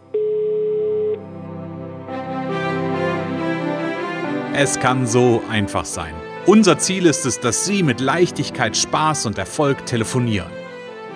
Es 4.54 4.78
kann 4.78 5.08
so 5.08 5.42
einfach 5.50 5.84
sein. 5.84 6.14
Unser 6.46 6.78
Ziel 6.78 7.06
ist 7.06 7.26
es, 7.26 7.40
dass 7.40 7.66
Sie 7.66 7.82
mit 7.82 8.00
Leichtigkeit, 8.00 8.76
Spaß 8.76 9.26
und 9.26 9.38
Erfolg 9.38 9.86
telefonieren. 9.86 10.59